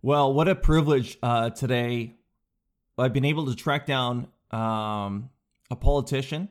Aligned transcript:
Well, 0.00 0.32
what 0.32 0.46
a 0.46 0.54
privilege 0.54 1.18
uh, 1.22 1.50
today. 1.50 2.14
I've 2.96 3.12
been 3.12 3.24
able 3.24 3.46
to 3.46 3.56
track 3.56 3.84
down 3.84 4.28
um, 4.52 5.30
a 5.70 5.76
politician 5.76 6.48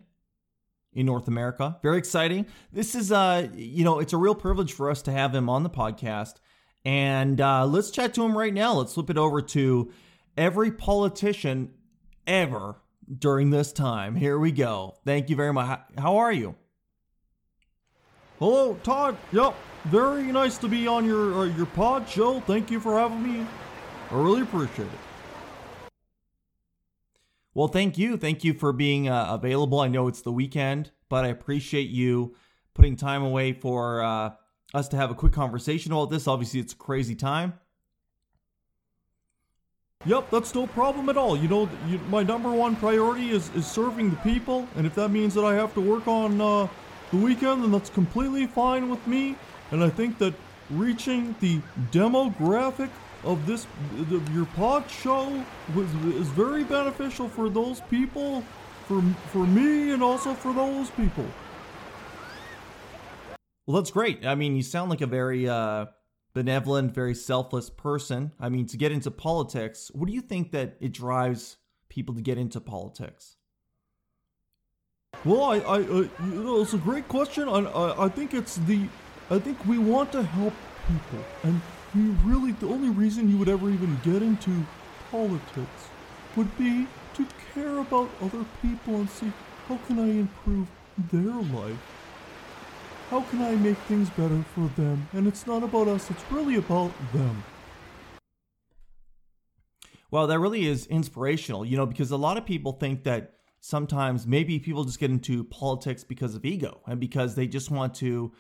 in 0.94 1.06
North 1.06 1.30
America. 1.30 1.78
Very 1.82 1.98
exciting. 1.98 2.46
This 2.74 2.94
is, 2.94 3.12
uh, 3.12 3.48
you 3.56 3.86
know, 3.86 4.00
it's 4.00 4.14
a 4.14 4.18
real 4.18 4.36
privilege 4.36 4.74
for 4.74 4.90
us 4.92 5.02
to 5.04 5.12
have 5.12 5.34
him 5.34 5.50
on 5.50 5.64
the 5.64 5.70
podcast. 5.70 6.36
And 6.84 7.40
uh, 7.40 7.66
let's 7.66 7.92
chat 7.92 8.14
to 8.16 8.24
him 8.24 8.38
right 8.38 8.54
now. 8.54 8.74
Let's 8.74 8.94
flip 8.94 9.10
it 9.10 9.18
over 9.18 9.42
to 9.42 9.92
every 10.36 10.72
politician 10.72 11.72
ever 12.26 12.82
during 13.18 13.50
this 13.50 13.72
time. 13.72 14.16
Here 14.16 14.38
we 14.38 14.52
go. 14.52 14.98
Thank 15.06 15.30
you 15.30 15.36
very 15.38 15.54
much. 15.54 15.80
How 15.98 16.18
are 16.18 16.32
you? 16.32 16.56
Hello, 18.40 18.76
Todd. 18.84 19.18
Yep, 19.32 19.56
very 19.86 20.32
nice 20.32 20.60
to 20.60 20.68
be 20.68 20.86
on 20.88 21.06
your 21.06 21.34
uh, 21.34 21.44
your 21.46 21.66
pod 21.66 22.08
show. 22.08 22.40
Thank 22.42 22.70
you 22.70 22.80
for 22.80 22.98
having 22.98 23.24
me. 23.24 23.48
I 24.12 24.16
really 24.16 24.42
appreciate 24.42 24.86
it. 24.86 25.90
Well, 27.56 27.68
thank 27.68 27.98
you. 27.98 28.16
Thank 28.18 28.44
you 28.44 28.54
for 28.54 28.72
being 28.72 29.10
uh, 29.10 29.28
available. 29.32 29.80
I 29.80 29.88
know 29.88 30.08
it's 30.08 30.22
the 30.22 30.32
weekend, 30.32 30.92
but 31.10 31.26
I 31.26 31.30
appreciate 31.30 31.90
you 31.90 32.36
putting 32.76 32.96
time 32.96 33.24
away 33.24 33.54
for 33.54 34.04
uh, 34.04 34.32
us 34.76 34.88
to 34.90 34.98
have 34.98 35.10
a 35.10 35.16
quick 35.16 35.34
conversation 35.34 35.92
about 35.92 36.12
this. 36.12 36.28
Obviously, 36.28 36.60
it's 36.60 36.74
a 36.74 36.78
crazy 36.78 37.16
time. 37.16 37.54
Yep, 40.06 40.30
that's 40.30 40.54
no 40.54 40.68
problem 40.68 41.10
at 41.10 41.18
all. 41.18 41.36
You 41.36 41.48
know, 41.48 41.68
you, 41.88 41.98
my 42.10 42.22
number 42.22 42.52
one 42.52 42.76
priority 42.76 43.32
is, 43.32 43.50
is 43.56 43.66
serving 43.66 44.12
the 44.12 44.16
people, 44.18 44.68
and 44.76 44.86
if 44.86 44.94
that 44.94 45.10
means 45.10 45.34
that 45.34 45.44
I 45.44 45.56
have 45.56 45.74
to 45.74 45.82
work 45.82 46.08
on 46.08 46.40
uh, 46.40 46.68
the 47.12 47.18
weekend, 47.18 47.64
then 47.64 47.72
that's 47.72 47.90
completely 47.90 48.48
fine 48.48 48.90
with 48.90 49.06
me. 49.08 49.36
And 49.72 49.84
I 49.84 49.90
think 49.90 50.18
that 50.20 50.34
reaching 50.70 51.36
the 51.40 51.60
demographic 51.92 52.90
of 53.24 53.46
this 53.46 53.66
of 54.00 54.36
your 54.36 54.46
pod 54.46 54.90
show 54.90 55.44
was, 55.76 55.88
is 56.16 56.28
very 56.30 56.64
beneficial 56.64 57.28
for 57.28 57.50
those 57.50 57.82
people, 57.82 58.42
for 58.88 59.02
for 59.32 59.46
me, 59.46 59.92
and 59.92 60.04
also 60.04 60.34
for 60.34 60.54
those 60.54 60.90
people. 60.92 61.26
Well, 63.66 63.82
that's 63.82 63.92
great. 63.92 64.26
I 64.26 64.36
mean, 64.36 64.56
you 64.56 64.64
sound 64.64 64.90
like 64.90 65.02
a 65.02 65.08
very 65.08 65.50
uh, 65.50 65.88
benevolent, 66.34 66.94
very 66.94 67.16
selfless 67.16 67.70
person. 67.70 68.32
I 68.40 68.50
mean, 68.50 68.66
to 68.68 68.78
get 68.78 68.92
into 68.92 69.12
politics, 69.12 69.92
what 69.94 70.08
do 70.08 70.14
you 70.14 70.22
think 70.22 70.52
that 70.52 70.78
it 70.80 70.94
drives 70.94 71.58
people 71.90 72.16
to 72.16 72.22
get 72.22 72.38
into 72.38 72.62
politics? 72.62 73.37
Well, 75.28 75.44
I, 75.44 75.58
I, 75.58 75.76
uh, 75.80 76.08
you 76.24 76.42
know, 76.42 76.62
it's 76.62 76.72
a 76.72 76.78
great 76.78 77.10
question. 77.10 77.50
I, 77.50 77.60
I, 77.60 78.06
I 78.06 78.08
think 78.08 78.34
it's 78.34 78.56
the, 78.56 78.88
I 79.30 79.40
think 79.40 79.66
we 79.66 79.78
want 79.78 80.10
to 80.14 80.24
help 80.24 80.54
people, 80.88 81.26
and 81.44 81.60
we 81.94 82.04
really, 82.24 82.54
the 82.54 82.68
only 82.68 82.88
reason 82.88 83.30
you 83.30 83.38
would 83.38 83.50
ever 83.50 83.70
even 83.70 84.00
get 84.06 84.22
into 84.22 84.66
politics 85.12 85.90
would 86.38 86.58
be 86.58 86.88
to 87.16 87.28
care 87.54 87.80
about 87.80 88.10
other 88.22 88.46
people 88.62 88.96
and 88.96 89.10
see 89.10 89.34
how 89.68 89.78
can 89.86 90.00
I 90.00 90.08
improve 90.08 90.70
their 91.12 91.34
life. 91.34 91.78
How 93.10 93.20
can 93.24 93.42
I 93.42 93.56
make 93.56 93.78
things 93.80 94.10
better 94.12 94.46
for 94.56 94.72
them? 94.80 95.10
And 95.12 95.28
it's 95.28 95.46
not 95.46 95.62
about 95.62 95.90
us, 95.90 96.10
it's 96.10 96.24
really 96.32 96.56
about 96.56 96.94
them. 97.12 97.44
Well, 100.10 100.26
that 100.28 100.40
really 100.40 100.68
is 100.68 100.86
inspirational, 100.86 101.66
you 101.66 101.76
know, 101.76 101.86
because 101.86 102.12
a 102.12 102.18
lot 102.18 102.38
of 102.38 102.46
people 102.46 102.72
think 102.72 103.04
that 103.04 103.34
sometimes 103.60 104.28
maybe 104.28 104.60
people 104.60 104.84
just 104.84 105.00
get 105.00 105.12
into 105.12 105.44
politics 105.44 106.04
because 106.04 106.36
of 106.36 106.46
ego 106.46 106.82
and 106.88 107.00
because 107.00 107.36
they 107.36 107.48
just 107.48 107.72
want 107.72 107.96
to 107.96 108.32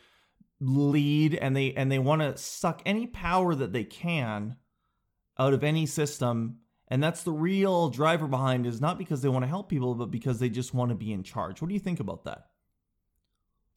lead 0.59 1.35
and 1.35 1.55
they 1.55 1.73
and 1.73 1.91
they 1.91 1.99
want 1.99 2.21
to 2.21 2.37
suck 2.37 2.81
any 2.85 3.05
power 3.07 3.53
that 3.53 3.73
they 3.73 3.83
can 3.83 4.55
out 5.37 5.53
of 5.53 5.63
any 5.63 5.85
system. 5.85 6.57
And 6.89 7.03
that's 7.03 7.23
the 7.23 7.33
real 7.33 7.89
driver 7.89 8.27
behind 8.27 8.65
is 8.65 8.79
not 8.79 8.97
because 8.97 9.21
they 9.21 9.29
want 9.29 9.43
to 9.43 9.49
help 9.49 9.69
people 9.69 9.93
but 9.95 10.11
because 10.11 10.39
they 10.39 10.49
just 10.49 10.73
want 10.73 10.89
to 10.89 10.95
be 10.95 11.11
in 11.11 11.23
charge. 11.23 11.61
What 11.61 11.67
do 11.67 11.73
you 11.73 11.79
think 11.79 11.99
about 11.99 12.23
that? 12.23 12.47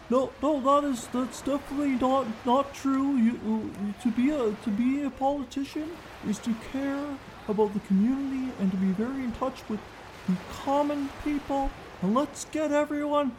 No 0.08 0.32
no 0.42 0.60
that 0.60 0.88
is 0.88 1.06
that's 1.08 1.42
definitely 1.42 1.96
not 1.96 2.26
not 2.46 2.72
true. 2.74 3.16
You 3.16 3.32
uh, 3.46 4.02
to 4.02 4.10
be 4.10 4.30
a 4.30 4.52
to 4.52 4.70
be 4.70 5.02
a 5.02 5.10
politician 5.10 5.90
is 6.26 6.38
to 6.38 6.54
care 6.72 7.04
about 7.48 7.74
the 7.74 7.80
community 7.80 8.52
and 8.60 8.70
to 8.70 8.76
be 8.76 8.92
very 8.92 9.24
in 9.24 9.32
touch 9.32 9.68
with 9.68 9.80
the 10.26 10.36
common 10.50 11.08
people, 11.24 11.70
and 12.02 12.14
let's 12.14 12.44
get 12.46 12.72
everyone 12.72 13.32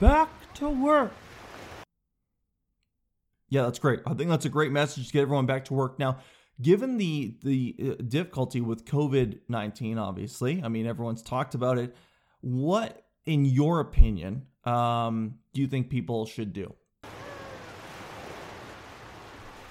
back 0.00 0.28
to 0.54 0.68
work. 0.68 1.12
Yeah, 3.48 3.62
that's 3.62 3.78
great. 3.78 4.00
I 4.06 4.14
think 4.14 4.30
that's 4.30 4.46
a 4.46 4.48
great 4.48 4.72
message 4.72 5.08
to 5.08 5.12
get 5.12 5.22
everyone 5.22 5.46
back 5.46 5.66
to 5.66 5.74
work. 5.74 5.98
Now, 5.98 6.18
given 6.60 6.96
the 6.96 7.36
the 7.42 7.76
uh, 7.80 8.02
difficulty 8.02 8.60
with 8.60 8.84
COVID 8.84 9.40
nineteen, 9.48 9.98
obviously, 9.98 10.62
I 10.62 10.68
mean 10.68 10.86
everyone's 10.86 11.22
talked 11.22 11.54
about 11.54 11.78
it. 11.78 11.94
What, 12.40 13.04
in 13.26 13.44
your 13.44 13.80
opinion, 13.80 14.46
um, 14.64 15.34
do 15.52 15.60
you 15.60 15.68
think 15.68 15.90
people 15.90 16.26
should 16.26 16.52
do? 16.52 16.74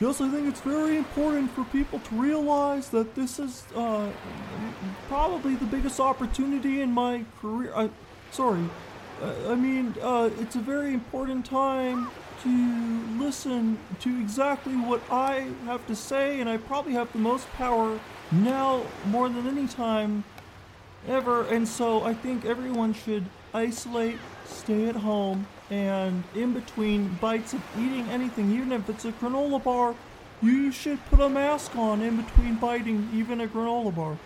Yes, 0.02 0.20
I 0.20 0.30
think 0.30 0.48
it's 0.48 0.62
very 0.62 0.98
important 0.98 1.52
for 1.52 1.64
people 1.66 2.00
to 2.00 2.16
realize 2.16 2.90
that 2.90 3.14
this 3.14 3.38
is 3.38 3.64
uh, 3.76 4.10
probably 5.08 5.54
the 5.54 5.66
biggest 5.66 6.00
opportunity 6.00 6.82
in 6.82 6.92
my 6.92 7.24
career. 7.40 7.72
I, 7.76 7.92
sorry, 8.32 8.68
I 9.48 9.54
mean, 9.54 9.94
uh, 10.02 10.32
it's 10.40 10.56
a 10.56 10.60
very 10.60 10.96
important 10.96 11.46
time 11.46 12.10
to 12.42 13.04
listen 13.20 13.78
to 14.00 14.20
exactly 14.20 14.74
what 14.74 15.04
I 15.12 15.52
have 15.66 15.86
to 15.86 15.96
say, 15.96 16.40
and 16.40 16.50
I 16.50 16.58
probably 16.58 16.94
have 16.94 17.14
the 17.14 17.20
most 17.20 17.48
power 17.52 18.00
now 18.32 18.82
more 19.06 19.30
than 19.30 19.48
any 19.48 19.68
time 19.68 20.24
ever. 21.08 21.46
And 21.46 21.68
so 21.68 22.04
I 22.04 22.16
think 22.16 22.44
everyone 22.44 22.94
should 22.96 23.26
isolate, 23.54 24.18
stay 24.46 24.88
at 24.90 24.96
home, 24.96 25.46
and 25.72 26.24
in 26.36 26.54
between 26.54 27.08
bites 27.22 27.54
of 27.54 27.64
eating 27.80 28.08
anything, 28.10 28.52
even 28.52 28.74
if 28.74 28.88
it's 28.90 29.06
a 29.06 29.12
granola 29.14 29.64
bar, 29.64 29.96
you 30.42 30.72
should 30.72 31.04
put 31.06 31.22
a 31.22 31.30
mask 31.30 31.76
on 31.76 32.02
in 32.02 32.18
between 32.18 32.56
biting 32.56 33.10
even 33.14 33.42
a 33.42 33.48
granola 33.48 33.96
bar. 33.96 34.18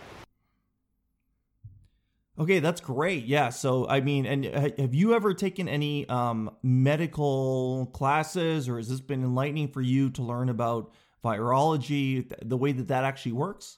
Okay, 2.37 2.59
that's 2.59 2.81
great. 2.81 3.25
Yeah. 3.25 3.49
So, 3.49 3.87
I 3.87 4.01
mean, 4.01 4.25
and 4.25 4.43
have 4.45 4.93
you 4.93 5.13
ever 5.13 5.33
taken 5.33 5.69
any 5.69 6.09
um, 6.09 6.51
medical 6.63 7.85
classes, 7.93 8.67
or 8.67 8.77
has 8.77 8.89
this 8.89 8.99
been 8.99 9.23
enlightening 9.23 9.69
for 9.69 9.81
you 9.81 10.09
to 10.11 10.21
learn 10.21 10.49
about 10.49 10.91
virology, 11.23 12.29
the 12.43 12.57
way 12.57 12.73
that 12.73 12.89
that 12.89 13.05
actually 13.05 13.31
works? 13.31 13.77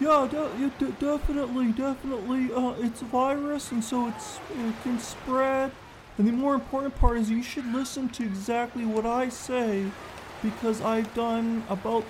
Yeah, 0.00 0.26
de- 0.30 0.70
de- 0.78 0.92
definitely, 0.92 1.72
definitely. 1.72 2.52
Uh, 2.52 2.74
it's 2.78 3.02
a 3.02 3.04
virus, 3.06 3.70
and 3.70 3.82
so 3.82 4.08
it's 4.08 4.38
it 4.50 4.74
can 4.82 4.98
spread. 4.98 5.70
And 6.18 6.26
the 6.26 6.32
more 6.32 6.54
important 6.54 6.94
part 6.96 7.16
is 7.18 7.30
you 7.30 7.42
should 7.42 7.66
listen 7.72 8.08
to 8.10 8.24
exactly 8.24 8.84
what 8.84 9.06
I 9.06 9.28
say, 9.28 9.86
because 10.42 10.80
I've 10.80 11.12
done 11.14 11.64
about 11.68 12.04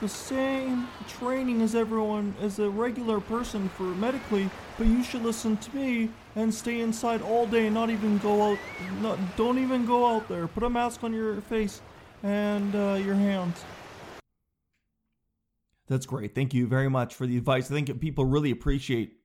the 0.00 0.08
same 0.08 0.88
training 1.08 1.62
as 1.62 1.74
everyone, 1.74 2.34
as 2.40 2.58
a 2.58 2.68
regular 2.70 3.20
person 3.20 3.68
for 3.70 3.84
medically. 3.84 4.50
But 4.78 4.86
you 4.86 5.02
should 5.02 5.22
listen 5.22 5.56
to 5.56 5.76
me 5.76 6.10
and 6.36 6.54
stay 6.54 6.80
inside 6.80 7.22
all 7.22 7.46
day, 7.46 7.66
and 7.66 7.74
not 7.74 7.90
even 7.90 8.18
go 8.18 8.52
out. 8.52 8.58
Not, 9.00 9.18
don't 9.36 9.58
even 9.58 9.84
go 9.84 10.06
out 10.06 10.28
there. 10.28 10.46
Put 10.46 10.62
a 10.62 10.70
mask 10.70 11.02
on 11.02 11.12
your 11.12 11.40
face 11.42 11.80
and 12.22 12.74
uh, 12.74 12.94
your 13.04 13.14
hands. 13.14 13.64
That's 15.88 16.06
great. 16.06 16.34
Thank 16.34 16.52
you 16.54 16.66
very 16.66 16.88
much 16.88 17.14
for 17.14 17.26
the 17.26 17.36
advice. 17.36 17.70
I 17.70 17.74
think 17.74 18.00
people 18.00 18.24
really 18.24 18.50
appreciate, 18.50 19.18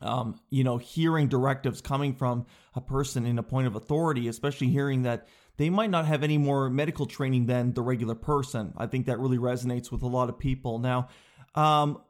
um, 0.00 0.38
you 0.48 0.62
know, 0.62 0.78
hearing 0.78 1.28
directives 1.28 1.80
coming 1.80 2.14
from 2.14 2.46
a 2.74 2.80
person 2.80 3.26
in 3.26 3.38
a 3.38 3.42
point 3.42 3.66
of 3.66 3.74
authority, 3.74 4.28
especially 4.28 4.68
hearing 4.68 5.02
that 5.02 5.26
they 5.56 5.70
might 5.70 5.90
not 5.90 6.06
have 6.06 6.22
any 6.22 6.38
more 6.38 6.70
medical 6.70 7.06
training 7.06 7.46
than 7.46 7.74
the 7.74 7.82
regular 7.82 8.14
person. 8.14 8.72
I 8.76 8.86
think 8.86 9.06
that 9.06 9.18
really 9.18 9.38
resonates 9.38 9.90
with 9.90 10.02
a 10.02 10.06
lot 10.06 10.28
of 10.28 10.38
people. 10.38 10.78
Now, 10.78 11.08
um, 11.56 12.00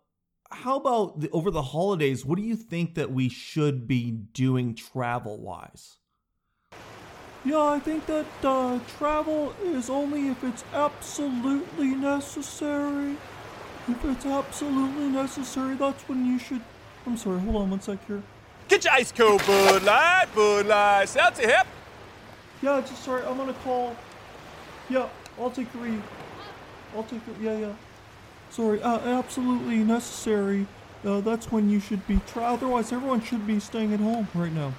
how 0.50 0.76
about 0.76 1.20
the, 1.20 1.30
over 1.30 1.50
the 1.50 1.62
holidays? 1.62 2.24
What 2.24 2.36
do 2.36 2.44
you 2.44 2.56
think 2.56 2.94
that 2.94 3.10
we 3.10 3.30
should 3.30 3.88
be 3.88 4.10
doing 4.10 4.74
travel 4.74 5.40
wise? 5.40 5.96
Yeah, 7.44 7.62
I 7.62 7.78
think 7.78 8.04
that 8.06 8.26
uh, 8.42 8.78
travel 8.98 9.54
is 9.62 9.88
only 9.88 10.28
if 10.28 10.42
it's 10.44 10.64
absolutely 10.74 11.94
necessary. 11.94 13.16
If 13.88 14.04
it's 14.04 14.26
absolutely 14.26 15.08
necessary, 15.08 15.74
that's 15.74 16.02
when 16.08 16.26
you 16.26 16.38
should. 16.38 16.60
I'm 17.06 17.16
sorry, 17.16 17.40
hold 17.40 17.56
on 17.56 17.70
one 17.70 17.80
sec 17.80 17.98
here. 18.06 18.22
Get 18.68 18.84
your 18.84 18.92
ice 18.92 19.10
cold 19.12 19.42
Bud 19.46 19.82
Light, 19.82 20.26
Bud 20.34 20.66
Light, 20.66 21.08
Seltzer 21.08 21.46
hip. 21.46 21.66
Yeah, 22.60 22.80
just 22.82 23.02
sorry, 23.02 23.24
I'm 23.24 23.38
gonna 23.38 23.54
call. 23.64 23.96
Yeah, 24.90 25.08
I'll 25.40 25.50
take 25.50 25.72
the 25.72 25.78
read. 25.78 26.02
I'll 26.94 27.04
take. 27.04 27.20
Yeah, 27.40 27.56
yeah. 27.56 27.72
Sorry, 28.50 28.82
uh, 28.82 28.98
absolutely 29.18 29.78
necessary. 29.78 30.66
Uh, 31.04 31.20
that's 31.20 31.50
when 31.50 31.70
you 31.70 31.80
should 31.80 32.06
be. 32.06 32.20
Tra- 32.26 32.42
otherwise, 32.42 32.92
everyone 32.92 33.22
should 33.22 33.46
be 33.46 33.58
staying 33.58 33.94
at 33.94 34.00
home 34.00 34.28
right 34.34 34.52
now. 34.52 34.74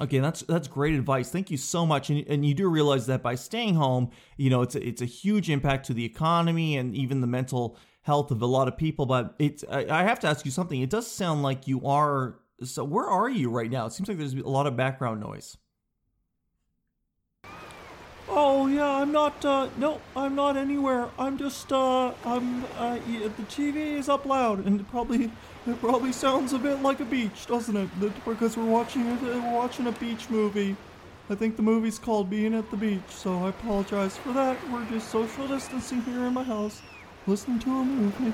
Okay, 0.00 0.18
that's 0.18 0.40
that's 0.42 0.66
great 0.66 0.94
advice. 0.94 1.30
Thank 1.30 1.50
you 1.50 1.58
so 1.58 1.84
much. 1.84 2.08
And, 2.08 2.26
and 2.26 2.44
you 2.44 2.54
do 2.54 2.68
realize 2.68 3.06
that 3.06 3.22
by 3.22 3.34
staying 3.34 3.74
home, 3.74 4.10
you 4.38 4.48
know, 4.48 4.62
it's 4.62 4.74
a, 4.74 4.86
it's 4.86 5.02
a 5.02 5.06
huge 5.06 5.50
impact 5.50 5.86
to 5.86 5.94
the 5.94 6.04
economy 6.04 6.78
and 6.78 6.94
even 6.94 7.20
the 7.20 7.26
mental 7.26 7.76
health 8.02 8.30
of 8.30 8.40
a 8.40 8.46
lot 8.46 8.66
of 8.66 8.78
people. 8.78 9.04
But 9.04 9.34
it's 9.38 9.62
I, 9.70 9.86
I 10.00 10.02
have 10.04 10.18
to 10.20 10.26
ask 10.26 10.46
you 10.46 10.50
something. 10.50 10.80
It 10.80 10.88
does 10.88 11.06
sound 11.06 11.42
like 11.42 11.68
you 11.68 11.84
are. 11.86 12.40
So 12.64 12.82
where 12.84 13.06
are 13.06 13.28
you 13.28 13.50
right 13.50 13.70
now? 13.70 13.86
It 13.86 13.92
seems 13.92 14.08
like 14.08 14.16
there's 14.16 14.34
a 14.34 14.48
lot 14.48 14.66
of 14.66 14.76
background 14.76 15.20
noise. 15.20 15.56
Oh 18.32 18.68
yeah, 18.68 18.88
I'm 18.88 19.10
not. 19.10 19.44
Uh, 19.44 19.68
no, 19.76 20.00
I'm 20.14 20.36
not 20.36 20.56
anywhere. 20.56 21.08
I'm 21.18 21.36
just. 21.36 21.72
Uh, 21.72 22.14
I'm. 22.24 22.64
Uh, 22.78 22.98
yeah, 23.08 23.26
the 23.26 23.42
TV 23.44 23.98
is 23.98 24.08
up 24.08 24.24
loud, 24.24 24.64
and 24.64 24.80
it 24.80 24.88
probably 24.88 25.32
it 25.66 25.80
probably 25.80 26.12
sounds 26.12 26.52
a 26.52 26.58
bit 26.58 26.80
like 26.80 27.00
a 27.00 27.04
beach, 27.04 27.46
doesn't 27.48 27.76
it? 27.76 27.88
Because 28.24 28.56
we're 28.56 28.64
watching 28.64 29.04
it. 29.06 29.20
We're 29.20 29.52
watching 29.52 29.88
a 29.88 29.92
beach 29.92 30.30
movie. 30.30 30.76
I 31.28 31.34
think 31.34 31.56
the 31.56 31.62
movie's 31.62 31.98
called 31.98 32.30
Being 32.30 32.54
at 32.54 32.70
the 32.70 32.76
Beach, 32.76 33.08
so 33.08 33.36
I 33.44 33.48
apologize 33.48 34.16
for 34.16 34.32
that. 34.32 34.56
We're 34.70 34.84
just 34.86 35.10
social 35.10 35.48
distancing 35.48 36.02
here 36.02 36.24
in 36.26 36.34
my 36.34 36.44
house, 36.44 36.82
listening 37.26 37.58
to 37.60 37.70
a 37.70 37.84
movie. 37.84 38.32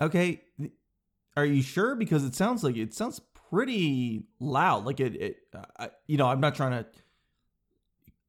Okay, 0.00 0.42
are 1.36 1.44
you 1.44 1.62
sure? 1.62 1.96
Because 1.96 2.24
it 2.24 2.36
sounds 2.36 2.62
like 2.62 2.76
it 2.76 2.94
sounds 2.94 3.20
pretty 3.50 4.24
loud. 4.38 4.84
Like 4.84 5.00
it. 5.00 5.16
it 5.16 5.36
I, 5.76 5.90
you 6.06 6.16
know, 6.16 6.26
I'm 6.26 6.40
not 6.40 6.54
trying 6.54 6.72
to 6.72 6.86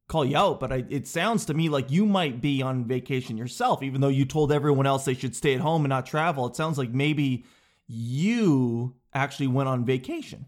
call 0.08 0.26
you 0.26 0.38
out, 0.38 0.60
but 0.60 0.72
I, 0.72 0.86
it 0.90 1.08
sounds 1.08 1.46
to 1.46 1.54
me 1.54 1.70
like 1.70 1.90
you 1.90 2.06
might 2.06 2.42
be 2.42 2.62
on 2.62 2.86
vacation 2.86 3.38
yourself, 3.38 3.82
even 3.82 4.02
though 4.02 4.10
you 4.10 4.26
told 4.26 4.52
everyone 4.52 4.86
else 4.86 5.06
they 5.06 5.14
should 5.14 5.36
stay 5.36 5.54
at 5.54 5.62
home 5.62 5.86
and 5.86 5.90
not 5.90 6.06
travel. 6.06 6.46
It 6.48 6.56
sounds 6.56 6.78
like 6.78 6.90
maybe 6.92 7.46
you 7.88 8.96
actually 9.14 9.48
went 9.48 9.70
on 9.70 9.86
vacation. 9.86 10.46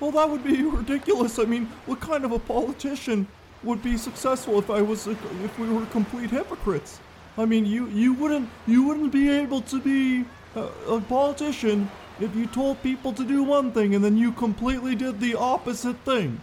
Well, 0.00 0.10
that 0.12 0.28
would 0.28 0.44
be 0.44 0.62
ridiculous. 0.62 1.38
I 1.38 1.44
mean, 1.44 1.66
what 1.86 2.00
kind 2.00 2.24
of 2.24 2.32
a 2.32 2.38
politician 2.38 3.26
would 3.62 3.82
be 3.82 3.96
successful 3.96 4.58
if 4.58 4.68
I 4.68 4.82
was 4.82 5.06
if 5.06 5.58
we 5.58 5.68
were 5.68 5.86
complete 5.86 6.30
hypocrites? 6.30 7.00
I 7.38 7.44
mean, 7.46 7.64
you 7.64 7.88
you 7.88 8.12
wouldn't 8.14 8.48
you 8.66 8.82
wouldn't 8.82 9.12
be 9.12 9.30
able 9.30 9.62
to 9.62 9.80
be 9.80 10.24
a, 10.54 10.68
a 10.88 11.00
politician 11.00 11.90
if 12.20 12.34
you 12.36 12.46
told 12.46 12.82
people 12.82 13.12
to 13.12 13.24
do 13.24 13.42
one 13.42 13.72
thing 13.72 13.94
and 13.94 14.04
then 14.04 14.16
you 14.16 14.32
completely 14.32 14.94
did 14.94 15.20
the 15.20 15.34
opposite 15.34 15.96
thing. 16.04 16.40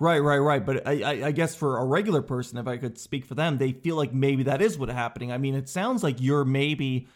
Right, 0.00 0.18
right, 0.18 0.38
right. 0.38 0.64
But 0.64 0.88
I, 0.88 1.26
I, 1.26 1.30
guess 1.30 1.54
for 1.54 1.76
a 1.76 1.84
regular 1.84 2.22
person, 2.22 2.56
if 2.56 2.66
I 2.66 2.78
could 2.78 2.98
speak 2.98 3.26
for 3.26 3.34
them, 3.34 3.58
they 3.58 3.72
feel 3.72 3.96
like 3.96 4.14
maybe 4.14 4.44
that 4.44 4.62
is 4.62 4.78
what's 4.78 4.92
happening. 4.92 5.30
I 5.30 5.36
mean, 5.36 5.54
it 5.54 5.68
sounds 5.68 6.02
like 6.02 6.16
you're 6.20 6.46
maybe 6.46 7.06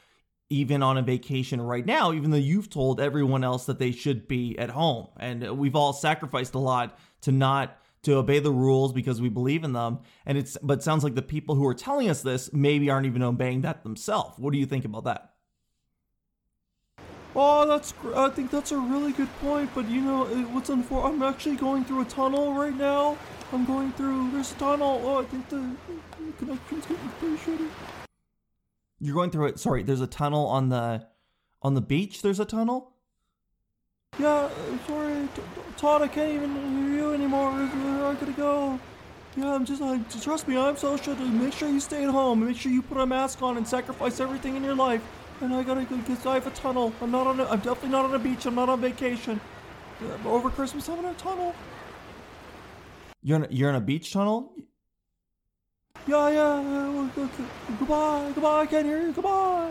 even 0.51 0.83
on 0.83 0.99
a 0.99 1.03
vacation 1.03 1.63
right 1.63 1.87
now, 1.87 2.13
even 2.13 2.31
though 2.31 2.37
you've 2.37 2.69
told 2.69 3.01
everyone 3.01 3.43
else 3.43 3.65
that 3.67 3.79
they 3.79 3.91
should 3.91 4.29
be 4.29 4.59
at 4.59 4.69
home. 4.69 5.09
And 5.17 5.57
we've 5.57 5.75
all 5.75 5.95
sacrificed 5.95 6.55
a 6.55 6.59
lot 6.59 6.99
to 7.23 7.33
not 7.33 7.81
to 8.03 8.17
obey 8.17 8.39
the 8.39 8.53
rules 8.53 8.93
because 8.93 9.19
we 9.19 9.31
believe 9.31 9.65
in 9.65 9.73
them. 9.73 10.01
And 10.27 10.37
it's 10.37 10.59
but 10.63 10.81
it 10.81 10.83
sounds 10.83 11.05
like 11.05 11.15
the 11.15 11.23
people 11.23 11.55
who 11.55 11.67
are 11.67 11.75
telling 11.75 12.11
us 12.11 12.21
this 12.21 12.53
maybe 12.53 12.91
aren't 12.91 13.07
even 13.07 13.23
obeying 13.23 13.63
that 13.63 13.83
themselves. 13.83 14.39
What 14.39 14.53
do 14.53 14.59
you 14.59 14.67
think 14.67 14.85
about 14.85 15.05
that? 15.05 15.34
Oh, 17.37 17.67
that's. 17.67 17.93
I 18.15 18.29
think 18.29 18.51
that's 18.51 18.71
a 18.71 18.79
really 18.79 19.13
good 19.13 19.29
point. 19.41 19.71
But 19.75 19.89
you 19.89 20.01
know, 20.01 20.25
what's 20.53 20.71
unfor- 20.71 21.05
I'm 21.05 21.23
actually 21.23 21.57
going 21.57 21.85
through 21.85 22.03
a 22.03 22.05
tunnel 22.05 22.55
right 22.55 22.77
now. 22.77 23.19
I'm 23.53 23.65
going 23.65 23.93
through 23.93 24.31
this 24.31 24.53
tunnel. 24.53 25.01
Oh, 25.05 25.23
I 25.23 25.25
think 25.25 25.49
the 25.49 25.71
connection's 26.39 26.87
getting 26.87 27.09
pretty 27.19 27.37
shitty. 27.37 27.69
You're 29.01 29.15
going 29.15 29.31
through 29.31 29.47
it. 29.47 29.59
Sorry, 29.59 29.83
there's 29.83 30.01
a 30.01 30.07
tunnel 30.07 30.47
on 30.47 30.69
the 30.69 31.07
on 31.61 31.75
the 31.75 31.81
beach. 31.81 32.23
There's 32.23 32.41
a 32.41 32.45
tunnel. 32.45 32.93
Yeah, 34.19 34.29
uh, 34.29 34.51
sorry, 34.87 35.29
Todd. 35.77 36.03
I 36.03 36.09
can't 36.09 36.33
even 36.33 36.55
hear 36.87 36.97
you 36.99 37.15
anymore. 37.15 37.51
Where 37.51 38.07
I 38.07 38.15
gotta 38.15 38.33
go? 38.33 38.79
Yeah, 39.37 39.53
I'm 39.53 39.65
just. 39.65 39.81
like, 39.81 40.09
trust 40.23 40.47
me, 40.47 40.57
I'm 40.57 40.77
so 40.77 40.97
sure 40.97 41.17
to 41.17 41.25
make 41.25 41.53
sure 41.53 41.69
you 41.69 41.81
stay 41.81 42.05
at 42.05 42.11
home. 42.11 42.47
Make 42.47 42.57
sure 42.57 42.71
you 42.71 42.83
put 42.83 42.99
a 42.99 43.07
mask 43.07 43.43
on 43.43 43.57
and 43.57 43.67
sacrifice 43.67 44.21
everything 44.21 44.55
in 44.55 44.63
your 44.63 44.77
life 44.77 45.03
and 45.41 45.55
I 45.55 45.63
gotta 45.63 45.85
go 45.85 45.97
because 45.97 46.25
I 46.27 46.35
have 46.35 46.47
a 46.47 46.51
tunnel. 46.51 46.93
I'm 47.01 47.11
not 47.11 47.27
on. 47.27 47.41
A, 47.41 47.45
I'm 47.45 47.59
definitely 47.59 47.91
not 47.91 48.05
on 48.05 48.15
a 48.15 48.19
beach. 48.19 48.47
I'm 48.47 48.55
not 48.55 48.69
on 48.69 48.81
vacation. 48.81 49.41
Uh, 50.03 50.29
over 50.29 50.51
Christmas, 50.51 50.89
I'm 50.89 50.99
in 50.99 51.05
a 51.07 51.15
tunnel. 51.15 51.55
You're 53.23 53.37
in 53.37 53.45
a, 53.45 53.49
you're 53.51 53.71
in 53.71 53.77
a 53.77 53.81
beach 53.81 54.13
tunnel. 54.13 54.53
Yeah, 56.07 56.29
yeah. 56.29 57.09
Goodbye, 57.79 58.33
goodbye. 58.35 58.61
I 58.61 58.67
can't 58.67 58.87
hear 58.87 59.01
you. 59.03 59.13
Goodbye. 59.13 59.71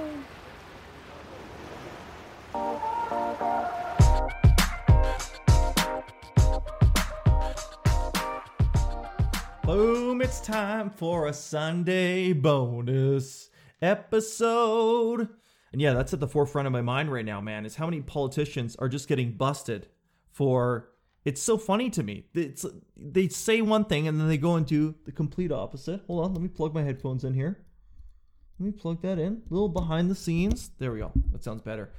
Boom, 9.64 10.22
it's 10.22 10.42
time 10.42 10.90
for 10.90 11.28
a 11.28 11.34
Sunday 11.34 12.34
bonus 12.34 13.50
episode. 13.82 15.30
And 15.74 15.82
yeah, 15.82 15.94
that's 15.94 16.14
at 16.14 16.20
the 16.20 16.28
forefront 16.28 16.68
of 16.68 16.72
my 16.72 16.82
mind 16.82 17.12
right 17.12 17.26
now, 17.26 17.42
man, 17.42 17.66
is 17.66 17.76
how 17.76 17.86
many 17.86 18.02
politicians 18.02 18.76
are 18.78 18.88
just 18.88 19.08
getting 19.08 19.32
busted 19.34 19.88
for 20.32 20.92
it's 21.26 21.42
so 21.42 21.58
funny 21.58 21.90
to 21.90 22.04
me. 22.04 22.26
It's 22.34 22.66
they 22.96 23.28
say 23.28 23.62
one 23.62 23.86
thing 23.86 24.08
and 24.08 24.20
then 24.20 24.28
they 24.28 24.38
go 24.38 24.56
and 24.56 24.66
do 24.66 24.96
the 25.06 25.12
complete 25.12 25.52
opposite. 25.52 26.02
Hold 26.08 26.26
on, 26.26 26.34
let 26.34 26.42
me 26.42 26.48
plug 26.48 26.74
my 26.74 26.84
headphones 26.84 27.24
in 27.24 27.34
here. 27.34 27.66
Let 28.60 28.66
me 28.68 28.72
plug 28.72 29.02
that 29.02 29.18
in. 29.18 29.42
A 29.50 29.54
little 29.54 29.70
behind 29.70 30.12
the 30.12 30.16
scenes. 30.16 30.72
There 30.78 30.92
we 30.92 31.00
go. 31.00 31.12
That 31.32 31.44
sounds 31.44 31.62
better. 31.62 31.92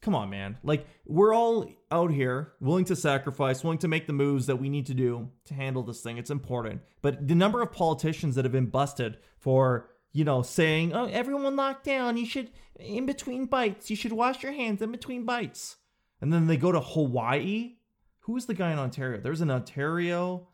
Come 0.00 0.14
on, 0.14 0.28
man. 0.28 0.58
Like 0.62 0.86
we're 1.06 1.34
all 1.34 1.70
out 1.90 2.10
here 2.10 2.54
willing 2.60 2.84
to 2.86 2.96
sacrifice, 2.96 3.62
willing 3.62 3.78
to 3.78 3.88
make 3.88 4.06
the 4.06 4.12
moves 4.12 4.46
that 4.46 4.56
we 4.56 4.68
need 4.68 4.86
to 4.86 4.94
do 4.94 5.30
to 5.44 5.54
handle 5.54 5.82
this 5.82 6.00
thing. 6.00 6.18
It's 6.18 6.30
important. 6.30 6.80
But 7.00 7.28
the 7.28 7.34
number 7.34 7.62
of 7.62 7.70
politicians 7.70 8.34
that 8.34 8.44
have 8.44 8.52
been 8.52 8.66
busted 8.66 9.18
for 9.38 9.90
you 10.14 10.24
know, 10.24 10.40
saying, 10.40 10.94
"Oh, 10.94 11.04
everyone 11.06 11.56
locked 11.56 11.84
down. 11.84 12.16
You 12.16 12.24
should 12.24 12.50
in 12.78 13.04
between 13.04 13.46
bites. 13.46 13.90
You 13.90 13.96
should 13.96 14.12
wash 14.12 14.42
your 14.42 14.52
hands 14.52 14.80
in 14.80 14.90
between 14.90 15.26
bites." 15.26 15.76
And 16.22 16.32
then 16.32 16.46
they 16.46 16.56
go 16.56 16.72
to 16.72 16.80
Hawaii. 16.80 17.74
Who 18.20 18.36
is 18.38 18.46
the 18.46 18.54
guy 18.54 18.72
in 18.72 18.78
Ontario? 18.78 19.20
There's 19.20 19.42
an 19.42 19.50
Ontario 19.50 20.48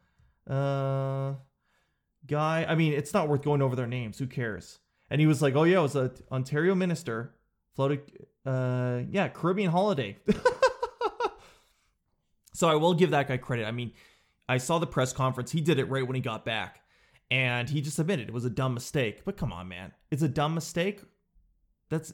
uh 0.48 1.34
guy. 2.26 2.66
I 2.68 2.74
mean, 2.74 2.94
it's 2.94 3.14
not 3.14 3.28
worth 3.28 3.42
going 3.42 3.62
over 3.62 3.76
their 3.76 3.86
names. 3.86 4.18
Who 4.18 4.26
cares? 4.26 4.80
And 5.10 5.20
he 5.20 5.26
was 5.26 5.42
like, 5.42 5.54
"Oh 5.54 5.64
yeah, 5.64 5.78
it 5.78 5.82
was 5.82 5.94
a 5.94 6.10
Ontario 6.32 6.74
minister 6.74 7.34
floated 7.76 8.00
uh 8.46 9.02
yeah, 9.10 9.28
Caribbean 9.28 9.70
holiday." 9.70 10.16
so 12.54 12.66
I 12.66 12.76
will 12.76 12.94
give 12.94 13.11
that 13.11 13.28
guy 13.28 13.37
credit. 13.37 13.66
I 13.66 13.73
mean, 13.73 13.92
I 14.49 14.56
saw 14.56 14.78
the 14.78 14.87
press 14.87 15.12
conference. 15.12 15.52
He 15.52 15.61
did 15.61 15.78
it 15.78 15.85
right 15.85 16.06
when 16.06 16.14
he 16.14 16.23
got 16.23 16.46
back 16.46 16.80
and 17.30 17.68
he 17.68 17.80
just 17.80 17.99
admitted 17.99 18.28
it 18.28 18.34
was 18.34 18.44
a 18.44 18.50
dumb 18.50 18.75
mistake. 18.75 19.25
But 19.25 19.37
come 19.37 19.52
on, 19.52 19.68
man, 19.68 19.92
it's 20.10 20.22
a 20.22 20.28
dumb 20.28 20.54
mistake. 20.54 21.00
That's 21.88 22.12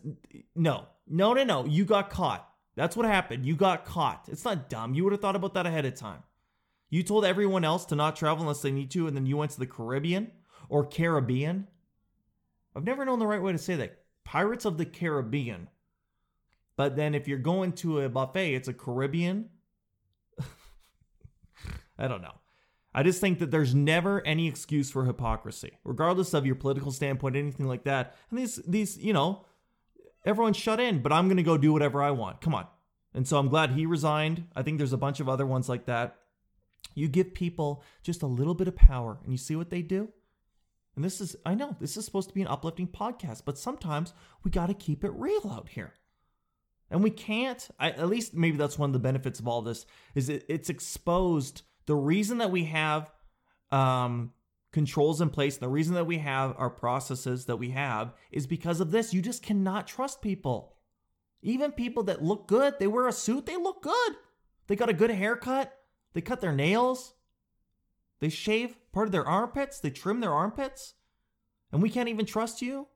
no, 0.55 0.87
no, 1.07 1.33
no, 1.33 1.45
no. 1.45 1.65
You 1.65 1.85
got 1.85 2.11
caught. 2.11 2.49
That's 2.77 2.97
what 2.97 3.07
happened. 3.07 3.47
You 3.47 3.57
got 3.57 3.85
caught. 3.85 4.29
It's 4.31 4.45
not 4.45 4.69
dumb. 4.69 4.95
You 4.95 5.05
would 5.05 5.13
have 5.13 5.21
thought 5.21 5.37
about 5.37 5.55
that 5.55 5.67
ahead 5.67 5.87
of 5.87 5.95
time. 5.95 6.23
You 6.91 7.03
told 7.03 7.25
everyone 7.25 7.65
else 7.65 7.85
to 7.87 7.97
not 7.97 8.17
travel 8.17 8.43
unless 8.43 8.63
they 8.63 8.71
need 8.71 8.91
to, 8.93 9.07
and 9.07 9.17
then 9.17 9.27
you 9.27 9.37
went 9.37 9.51
to 9.53 9.59
the 9.59 9.67
Caribbean 9.67 10.31
or 10.69 10.85
Caribbean. 10.87 11.67
I've 12.75 12.85
never 12.85 13.05
known 13.05 13.19
the 13.19 13.27
right 13.27 13.43
way 13.43 13.53
to 13.53 13.59
say 13.59 13.77
that. 13.77 13.99
Pirates 14.25 14.65
of 14.65 14.77
the 14.77 14.85
Caribbean. 14.85 15.69
But 16.77 16.97
then 16.97 17.15
if 17.15 17.27
you're 17.27 17.39
going 17.39 17.73
to 17.75 18.01
a 18.01 18.09
buffet, 18.09 18.55
it's 18.55 18.69
a 18.69 18.75
Caribbean. 18.75 19.49
I 21.99 22.09
don't 22.09 22.23
know. 22.23 22.35
I 22.97 23.03
just 23.03 23.21
think 23.21 23.41
that 23.41 23.51
there's 23.51 23.75
never 23.75 24.27
any 24.27 24.49
excuse 24.49 24.91
for 24.91 25.05
hypocrisy, 25.05 25.77
regardless 25.85 26.33
of 26.33 26.47
your 26.47 26.55
political 26.55 26.91
standpoint, 26.91 27.37
anything 27.37 27.69
like 27.69 27.85
that. 27.85 28.17
And 28.31 28.39
these, 28.39 28.57
these, 28.67 28.97
you 28.97 29.13
know, 29.13 29.45
everyone's 30.25 30.57
shut 30.57 30.81
in, 30.81 31.03
but 31.03 31.13
I'm 31.13 31.27
going 31.27 31.37
to 31.37 31.43
go 31.43 31.59
do 31.59 31.75
whatever 31.75 32.03
I 32.03 32.13
want. 32.13 32.41
Come 32.41 32.55
on. 32.55 32.67
And 33.13 33.29
so 33.29 33.37
I'm 33.37 33.49
glad 33.49 33.73
he 33.73 33.85
resigned. 33.85 34.45
I 34.57 34.63
think 34.63 34.79
there's 34.79 34.95
a 34.95 34.99
bunch 34.99 35.21
of 35.21 35.29
other 35.29 35.45
ones 35.45 35.69
like 35.69 35.85
that. 35.85 36.17
You 36.95 37.07
give 37.07 37.35
people 37.35 37.85
just 38.03 38.23
a 38.23 38.27
little 38.27 38.55
bit 38.55 38.67
of 38.67 38.77
power 38.77 39.19
and 39.23 39.31
you 39.31 39.37
see 39.37 39.57
what 39.57 39.69
they 39.69 39.83
do. 39.83 40.09
And 40.95 41.05
this 41.05 41.21
is, 41.21 41.37
I 41.45 41.55
know, 41.55 41.77
this 41.79 41.99
is 41.99 42.07
supposed 42.07 42.31
to 42.31 42.35
be 42.35 42.41
an 42.41 42.49
uplifting 42.49 42.89
podcast, 42.89 43.43
but 43.45 43.59
sometimes 43.59 44.15
we 44.43 44.51
got 44.51 44.69
to 44.69 44.75
keep 44.75 45.05
it 45.05 45.13
real 45.13 45.53
out 45.53 45.69
here. 45.69 45.93
And 46.91 47.03
we 47.03 47.11
can't, 47.11 47.69
I, 47.79 47.91
at 47.91 48.09
least 48.09 48.33
maybe 48.33 48.57
that's 48.57 48.79
one 48.79 48.89
of 48.89 48.95
the 48.95 49.01
benefits 49.01 49.39
of 49.39 49.47
all 49.47 49.61
this, 49.61 49.85
is 50.15 50.31
it, 50.31 50.47
it's 50.49 50.71
exposed 50.71 51.61
the 51.87 51.97
reason 51.97 52.39
that 52.39 52.51
we 52.51 52.65
have 52.65 53.11
um, 53.71 54.33
controls 54.73 55.21
in 55.21 55.31
place, 55.31 55.57
the 55.57 55.69
reason 55.69 55.95
that 55.95 56.07
we 56.07 56.19
have 56.19 56.55
our 56.59 56.71
processes 56.71 57.47
that 57.47 57.57
we 57.57 57.71
have 57.71 58.13
is 58.31 58.47
because 58.47 58.81
of 58.81 58.91
this. 58.91 59.15
You 59.15 59.23
just 59.23 59.43
cannot 59.43 59.87
trust 59.87 60.21
people. 60.21 60.75
Even 61.43 61.73
people 61.73 62.03
that 62.05 62.23
look 62.23 62.49
good, 62.49 62.75
they 62.79 62.87
wear 62.87 63.07
a 63.07 63.13
suit, 63.13 63.47
they 63.47 63.57
look 63.57 63.83
good. 63.83 64.17
They 64.67 64.77
got 64.77 64.89
a 64.89 64.95
good 64.95 65.11
haircut, 65.11 65.73
they 66.13 66.21
cut 66.21 66.41
their 66.41 66.53
nails, 66.53 67.15
they 68.21 68.29
shave 68.29 68.77
part 68.93 69.07
of 69.07 69.13
their 69.13 69.27
armpits, 69.27 69.79
they 69.79 69.91
trim 69.91 70.21
their 70.21 70.33
armpits, 70.33 70.95
and 71.71 71.83
we 71.83 71.91
can't 71.91 72.09
even 72.09 72.27
trust 72.27 72.63
you? 72.63 72.89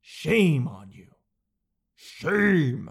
Shame 0.00 0.68
on 0.68 0.90
you. 0.90 1.08
Shame. 1.94 2.90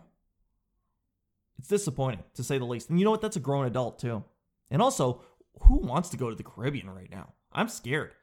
It's 1.60 1.68
disappointing 1.68 2.24
to 2.34 2.44
say 2.44 2.58
the 2.58 2.66
least. 2.66 2.90
And 2.90 2.98
you 2.98 3.06
know 3.06 3.12
what? 3.12 3.22
That's 3.22 3.36
a 3.36 3.42
grown 3.42 3.66
adult 3.66 4.00
too. 4.00 4.24
And 4.72 4.82
also, 4.82 5.22
who 5.64 5.78
wants 5.78 6.10
to 6.10 6.18
go 6.18 6.30
to 6.30 6.36
the 6.36 6.44
Caribbean 6.44 6.90
right 6.90 7.12
now? 7.12 7.34
I'm 7.52 7.68
scared. 7.68 8.14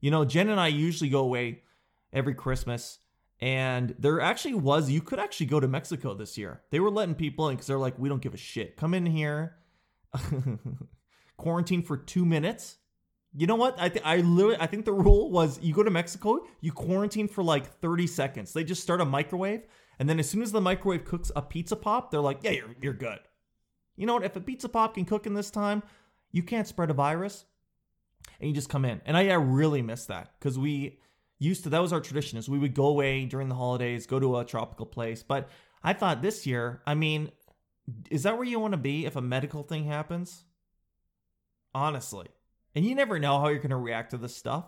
You 0.00 0.10
know, 0.10 0.24
Jen 0.24 0.48
and 0.48 0.58
I 0.58 0.68
usually 0.68 1.10
go 1.10 1.20
away 1.20 1.62
every 2.12 2.34
Christmas. 2.34 2.98
And 3.40 3.94
there 3.98 4.20
actually 4.20 4.54
was, 4.54 4.90
you 4.90 5.00
could 5.00 5.20
actually 5.20 5.46
go 5.46 5.60
to 5.60 5.68
Mexico 5.68 6.14
this 6.14 6.36
year. 6.36 6.62
They 6.70 6.80
were 6.80 6.90
letting 6.90 7.14
people 7.14 7.48
in 7.48 7.56
because 7.56 7.68
they're 7.68 7.78
like, 7.78 7.98
we 7.98 8.08
don't 8.08 8.22
give 8.22 8.34
a 8.34 8.38
shit. 8.38 8.76
Come 8.76 8.94
in 8.94 9.06
here, 9.06 9.56
quarantine 11.36 11.82
for 11.82 11.96
two 11.96 12.24
minutes. 12.24 12.78
You 13.36 13.46
know 13.46 13.54
what? 13.54 13.78
I 13.78 13.90
think 13.90 14.06
I 14.06 14.16
literally 14.16 14.56
I 14.58 14.66
think 14.66 14.86
the 14.86 14.92
rule 14.92 15.30
was 15.30 15.60
you 15.60 15.74
go 15.74 15.82
to 15.82 15.90
Mexico, 15.90 16.40
you 16.60 16.72
quarantine 16.72 17.28
for 17.28 17.44
like 17.44 17.66
30 17.80 18.06
seconds. 18.06 18.52
They 18.52 18.64
just 18.64 18.82
start 18.82 19.02
a 19.02 19.04
microwave, 19.04 19.62
and 19.98 20.08
then 20.08 20.18
as 20.18 20.28
soon 20.28 20.42
as 20.42 20.50
the 20.50 20.62
microwave 20.62 21.04
cooks 21.04 21.30
a 21.36 21.42
pizza 21.42 21.76
pop, 21.76 22.10
they're 22.10 22.22
like, 22.22 22.38
yeah, 22.42 22.52
you're 22.52 22.74
you're 22.80 22.94
good. 22.94 23.18
You 23.98 24.06
know 24.06 24.14
what? 24.14 24.24
If 24.24 24.36
a 24.36 24.40
pizza 24.40 24.68
pop 24.68 24.94
can 24.94 25.04
cook 25.04 25.26
in 25.26 25.34
this 25.34 25.50
time, 25.50 25.82
you 26.30 26.42
can't 26.42 26.68
spread 26.68 26.90
a 26.90 26.94
virus, 26.94 27.44
and 28.40 28.48
you 28.48 28.54
just 28.54 28.68
come 28.68 28.84
in. 28.84 29.00
And 29.04 29.16
I, 29.16 29.28
I 29.28 29.34
really 29.34 29.82
miss 29.82 30.06
that 30.06 30.32
because 30.38 30.58
we 30.58 31.00
used 31.38 31.64
to 31.64 31.70
that 31.70 31.82
was 31.82 31.92
our 31.92 32.00
tradition 32.00 32.38
is 32.38 32.48
we 32.48 32.58
would 32.58 32.74
go 32.74 32.86
away 32.86 33.24
during 33.24 33.48
the 33.48 33.54
holidays, 33.54 34.06
go 34.06 34.20
to 34.20 34.38
a 34.38 34.44
tropical 34.44 34.86
place. 34.86 35.22
But 35.22 35.48
I 35.82 35.92
thought 35.92 36.22
this 36.22 36.46
year, 36.46 36.82
I 36.86 36.94
mean, 36.94 37.30
is 38.10 38.22
that 38.22 38.36
where 38.36 38.46
you 38.46 38.60
want 38.60 38.72
to 38.72 38.78
be 38.78 39.06
if 39.06 39.16
a 39.16 39.20
medical 39.20 39.62
thing 39.62 39.84
happens? 39.84 40.44
Honestly. 41.74 42.28
And 42.74 42.84
you 42.84 42.94
never 42.94 43.18
know 43.18 43.40
how 43.40 43.48
you're 43.48 43.58
going 43.58 43.70
to 43.70 43.76
react 43.76 44.10
to 44.10 44.18
this 44.18 44.36
stuff. 44.36 44.64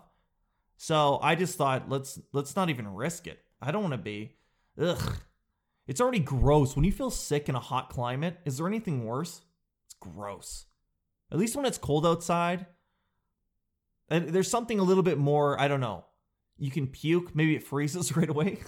So 0.77 1.19
I 1.21 1.35
just 1.35 1.57
thought 1.57 1.89
let's 1.89 2.19
let's 2.33 2.55
not 2.55 2.69
even 2.69 2.93
risk 2.93 3.27
it. 3.27 3.39
I 3.61 3.71
don't 3.71 3.83
want 3.83 3.93
to 3.93 3.97
be 3.99 4.35
ugh. 4.79 5.17
It's 5.91 5.99
already 5.99 6.19
gross 6.19 6.73
when 6.73 6.85
you 6.85 6.91
feel 6.93 7.11
sick 7.11 7.49
in 7.49 7.55
a 7.55 7.59
hot 7.59 7.89
climate. 7.89 8.39
Is 8.45 8.55
there 8.55 8.65
anything 8.65 9.03
worse? 9.03 9.41
It's 9.87 9.95
gross. 9.99 10.65
At 11.29 11.37
least 11.37 11.53
when 11.53 11.65
it's 11.65 11.77
cold 11.77 12.05
outside. 12.05 12.65
And 14.07 14.29
there's 14.29 14.49
something 14.49 14.79
a 14.79 14.83
little 14.83 15.03
bit 15.03 15.17
more, 15.17 15.59
I 15.59 15.67
don't 15.67 15.81
know. 15.81 16.05
You 16.57 16.71
can 16.71 16.87
puke, 16.87 17.35
maybe 17.35 17.57
it 17.57 17.63
freezes 17.65 18.15
right 18.15 18.29
away. 18.29 18.59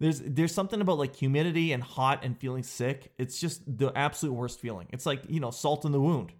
there's 0.00 0.18
there's 0.22 0.52
something 0.52 0.80
about 0.80 0.98
like 0.98 1.14
humidity 1.14 1.70
and 1.70 1.84
hot 1.84 2.24
and 2.24 2.36
feeling 2.36 2.64
sick. 2.64 3.12
It's 3.16 3.38
just 3.38 3.62
the 3.64 3.92
absolute 3.96 4.32
worst 4.32 4.58
feeling. 4.58 4.88
It's 4.90 5.06
like, 5.06 5.22
you 5.28 5.38
know, 5.38 5.52
salt 5.52 5.84
in 5.84 5.92
the 5.92 6.00
wound. 6.00 6.32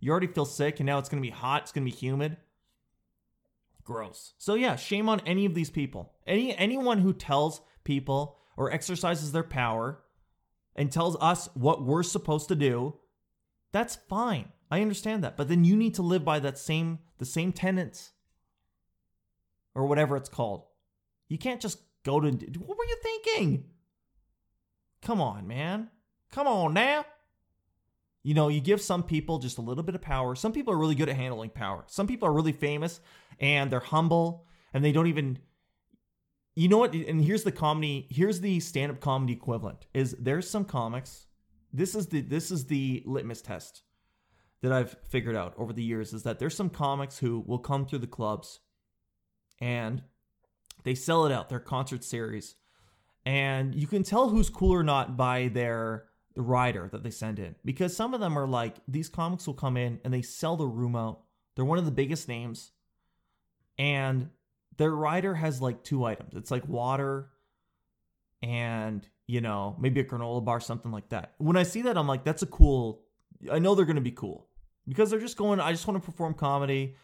You 0.00 0.12
already 0.12 0.28
feel 0.28 0.46
sick 0.46 0.80
and 0.80 0.86
now 0.86 0.96
it's 0.96 1.10
going 1.10 1.22
to 1.22 1.26
be 1.26 1.34
hot, 1.34 1.64
it's 1.64 1.72
going 1.72 1.86
to 1.86 1.92
be 1.92 1.94
humid. 1.94 2.38
Gross. 3.84 4.32
So 4.38 4.54
yeah, 4.54 4.76
shame 4.76 5.10
on 5.10 5.20
any 5.26 5.44
of 5.44 5.52
these 5.52 5.68
people. 5.68 6.14
Any 6.26 6.56
anyone 6.56 7.00
who 7.00 7.12
tells 7.12 7.60
people 7.84 8.38
or 8.56 8.72
exercises 8.72 9.32
their 9.32 9.42
power 9.42 10.00
and 10.76 10.90
tells 10.90 11.16
us 11.20 11.48
what 11.54 11.84
we're 11.84 12.02
supposed 12.02 12.48
to 12.48 12.54
do, 12.54 12.94
that's 13.72 13.96
fine. 14.08 14.50
I 14.70 14.80
understand 14.80 15.22
that. 15.24 15.36
But 15.36 15.48
then 15.48 15.64
you 15.64 15.76
need 15.76 15.94
to 15.94 16.02
live 16.02 16.24
by 16.24 16.38
that 16.40 16.58
same 16.58 16.98
the 17.18 17.24
same 17.24 17.52
tenets 17.52 18.12
or 19.74 19.86
whatever 19.86 20.16
it's 20.16 20.28
called. 20.28 20.64
You 21.28 21.38
can't 21.38 21.60
just 21.60 21.78
go 22.04 22.20
to 22.20 22.28
what 22.30 22.78
were 22.78 22.84
you 22.84 22.96
thinking? 23.02 23.64
Come 25.02 25.20
on, 25.20 25.46
man. 25.46 25.90
Come 26.30 26.46
on 26.46 26.74
now. 26.74 27.04
You 28.22 28.34
know, 28.34 28.48
you 28.48 28.60
give 28.60 28.80
some 28.80 29.02
people 29.02 29.38
just 29.38 29.58
a 29.58 29.62
little 29.62 29.84
bit 29.84 29.94
of 29.94 30.00
power. 30.00 30.34
Some 30.34 30.52
people 30.52 30.72
are 30.72 30.78
really 30.78 30.94
good 30.94 31.10
at 31.10 31.16
handling 31.16 31.50
power. 31.50 31.84
Some 31.86 32.06
people 32.06 32.26
are 32.26 32.32
really 32.32 32.52
famous 32.52 33.00
and 33.38 33.70
they're 33.70 33.80
humble 33.80 34.46
and 34.72 34.82
they 34.84 34.92
don't 34.92 35.08
even 35.08 35.38
you 36.54 36.68
know 36.68 36.78
what? 36.78 36.94
And 36.94 37.22
here's 37.24 37.42
the 37.42 37.52
comedy 37.52 38.06
here's 38.10 38.40
the 38.40 38.60
stand-up 38.60 39.00
comedy 39.00 39.32
equivalent 39.32 39.86
is 39.94 40.16
there's 40.18 40.48
some 40.48 40.64
comics 40.64 41.26
this 41.72 41.94
is 41.94 42.08
the 42.08 42.20
this 42.20 42.50
is 42.50 42.66
the 42.66 43.02
litmus 43.06 43.42
test 43.42 43.82
that 44.62 44.72
I've 44.72 44.96
figured 45.08 45.36
out 45.36 45.54
over 45.58 45.72
the 45.72 45.82
years 45.82 46.12
is 46.12 46.22
that 46.22 46.38
there's 46.38 46.56
some 46.56 46.70
comics 46.70 47.18
who 47.18 47.44
will 47.46 47.58
come 47.58 47.86
through 47.86 47.98
the 47.98 48.06
clubs 48.06 48.60
and 49.60 50.02
they 50.84 50.94
sell 50.94 51.26
it 51.26 51.32
out 51.32 51.48
their 51.48 51.60
concert 51.60 52.04
series 52.04 52.56
and 53.26 53.74
you 53.74 53.86
can 53.86 54.02
tell 54.02 54.28
who's 54.28 54.50
cool 54.50 54.72
or 54.72 54.82
not 54.82 55.16
by 55.16 55.48
their 55.48 56.04
the 56.34 56.42
rider 56.42 56.88
that 56.90 57.02
they 57.02 57.10
send 57.10 57.38
in 57.38 57.54
because 57.64 57.96
some 57.96 58.12
of 58.12 58.20
them 58.20 58.38
are 58.38 58.46
like 58.46 58.76
these 58.88 59.08
comics 59.08 59.46
will 59.46 59.54
come 59.54 59.76
in 59.76 60.00
and 60.04 60.12
they 60.12 60.22
sell 60.22 60.56
the 60.56 60.66
room 60.66 60.96
out. 60.96 61.20
They're 61.54 61.64
one 61.64 61.78
of 61.78 61.84
the 61.84 61.92
biggest 61.92 62.28
names 62.28 62.72
and 63.78 64.28
their 64.76 64.90
rider 64.90 65.34
has 65.34 65.60
like 65.60 65.82
two 65.82 66.04
items. 66.04 66.34
It's 66.34 66.50
like 66.50 66.68
water 66.68 67.30
and 68.42 69.06
you 69.26 69.40
know 69.40 69.76
maybe 69.78 70.00
a 70.00 70.04
granola 70.04 70.44
bar 70.44 70.60
something 70.60 70.92
like 70.92 71.08
that. 71.10 71.34
When 71.38 71.56
i 71.56 71.62
see 71.62 71.82
that 71.82 71.96
i'm 71.96 72.08
like 72.08 72.24
that's 72.24 72.42
a 72.42 72.46
cool 72.46 73.02
i 73.50 73.58
know 73.58 73.74
they're 73.74 73.84
going 73.84 73.96
to 73.96 74.02
be 74.02 74.10
cool. 74.10 74.48
Because 74.86 75.10
they're 75.10 75.20
just 75.20 75.36
going 75.36 75.60
i 75.60 75.72
just 75.72 75.86
want 75.86 76.02
to 76.02 76.04
perform 76.04 76.34
comedy. 76.34 76.96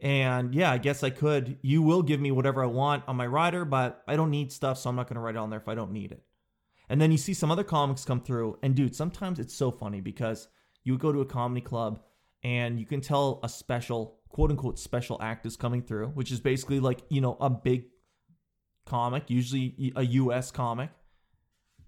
And 0.00 0.54
yeah 0.54 0.70
i 0.70 0.78
guess 0.78 1.02
i 1.02 1.10
could. 1.10 1.58
You 1.62 1.82
will 1.82 2.02
give 2.02 2.20
me 2.20 2.30
whatever 2.30 2.62
i 2.62 2.66
want 2.66 3.04
on 3.08 3.16
my 3.16 3.26
rider 3.26 3.64
but 3.64 4.02
i 4.06 4.16
don't 4.16 4.30
need 4.30 4.52
stuff 4.52 4.78
so 4.78 4.90
i'm 4.90 4.96
not 4.96 5.08
going 5.08 5.16
to 5.16 5.20
write 5.20 5.34
it 5.34 5.38
on 5.38 5.50
there 5.50 5.60
if 5.60 5.68
i 5.68 5.74
don't 5.74 5.92
need 5.92 6.12
it. 6.12 6.22
And 6.88 7.00
then 7.00 7.10
you 7.10 7.18
see 7.18 7.34
some 7.34 7.50
other 7.50 7.64
comics 7.64 8.04
come 8.04 8.20
through, 8.20 8.58
and 8.62 8.74
dude, 8.74 8.94
sometimes 8.94 9.38
it's 9.38 9.54
so 9.54 9.70
funny 9.70 10.00
because 10.00 10.48
you 10.84 10.92
would 10.92 11.00
go 11.00 11.12
to 11.12 11.22
a 11.22 11.26
comedy 11.26 11.60
club 11.60 12.00
and 12.42 12.78
you 12.78 12.86
can 12.86 13.00
tell 13.00 13.40
a 13.42 13.48
special, 13.48 14.18
quote 14.34 14.50
unquote, 14.50 14.80
special 14.80 15.16
act 15.22 15.46
is 15.46 15.56
coming 15.56 15.80
through, 15.80 16.08
which 16.08 16.32
is 16.32 16.40
basically 16.40 16.80
like, 16.80 17.02
you 17.08 17.20
know, 17.20 17.36
a 17.40 17.48
big 17.48 17.84
comic, 18.84 19.30
usually 19.30 19.92
a 19.94 20.02
US 20.02 20.50
comic. 20.50 20.90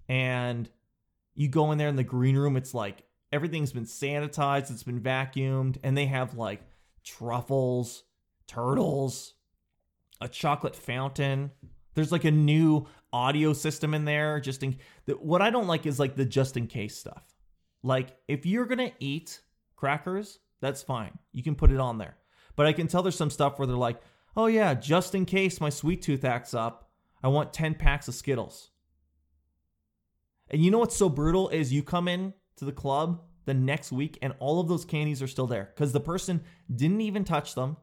And 0.07 0.69
you 1.35 1.49
go 1.49 1.73
in 1.73 1.77
there 1.77 1.89
in 1.89 1.97
the 1.97 2.05
green 2.05 2.37
room, 2.37 2.55
it's 2.55 2.73
like 2.73 3.03
everything's 3.33 3.73
been 3.73 3.83
sanitized, 3.83 4.71
it's 4.71 4.83
been 4.83 5.01
vacuumed, 5.01 5.75
and 5.83 5.97
they 5.97 6.05
have 6.05 6.35
like 6.35 6.61
truffles, 7.03 8.05
turtles, 8.47 9.33
a 10.21 10.29
chocolate 10.29 10.77
fountain. 10.77 11.51
There's 11.95 12.13
like 12.13 12.23
a 12.23 12.31
new 12.31 12.87
audio 13.11 13.51
system 13.51 13.93
in 13.93 14.05
there. 14.05 14.39
Just 14.39 14.63
in 14.63 14.77
what 15.19 15.41
I 15.41 15.49
don't 15.49 15.67
like 15.67 15.85
is 15.85 15.99
like 15.99 16.15
the 16.15 16.23
just 16.23 16.55
in 16.55 16.67
case 16.67 16.97
stuff. 16.97 17.25
Like 17.83 18.15
if 18.29 18.45
you're 18.45 18.65
gonna 18.65 18.93
eat 19.01 19.41
crackers, 19.75 20.39
that's 20.61 20.81
fine. 20.81 21.19
You 21.33 21.43
can 21.43 21.53
put 21.53 21.71
it 21.73 21.79
on 21.81 21.97
there. 21.97 22.15
But 22.57 22.65
I 22.65 22.73
can 22.73 22.87
tell 22.87 23.01
there's 23.01 23.15
some 23.15 23.29
stuff 23.29 23.57
where 23.57 23.67
they're 23.67 23.77
like, 23.77 24.01
oh 24.35 24.47
yeah, 24.47 24.73
just 24.73 25.15
in 25.15 25.25
case 25.25 25.61
my 25.61 25.69
sweet 25.69 26.01
tooth 26.01 26.25
acts 26.25 26.53
up, 26.53 26.89
I 27.23 27.29
want 27.29 27.53
10 27.53 27.75
packs 27.75 28.09
of 28.09 28.15
Skittles. 28.15 28.71
And 30.49 30.63
you 30.63 30.71
know 30.71 30.79
what's 30.79 30.97
so 30.97 31.07
brutal 31.07 31.47
is 31.49 31.71
you 31.71 31.83
come 31.83 32.09
in 32.09 32.33
to 32.57 32.65
the 32.65 32.73
club 32.73 33.21
the 33.45 33.53
next 33.53 33.93
week 33.93 34.17
and 34.21 34.33
all 34.39 34.59
of 34.59 34.67
those 34.67 34.83
candies 34.83 35.21
are 35.21 35.27
still 35.27 35.47
there 35.47 35.71
because 35.73 35.93
the 35.93 35.99
person 36.01 36.41
didn't 36.73 37.01
even 37.01 37.23
touch 37.23 37.55
them 37.55 37.77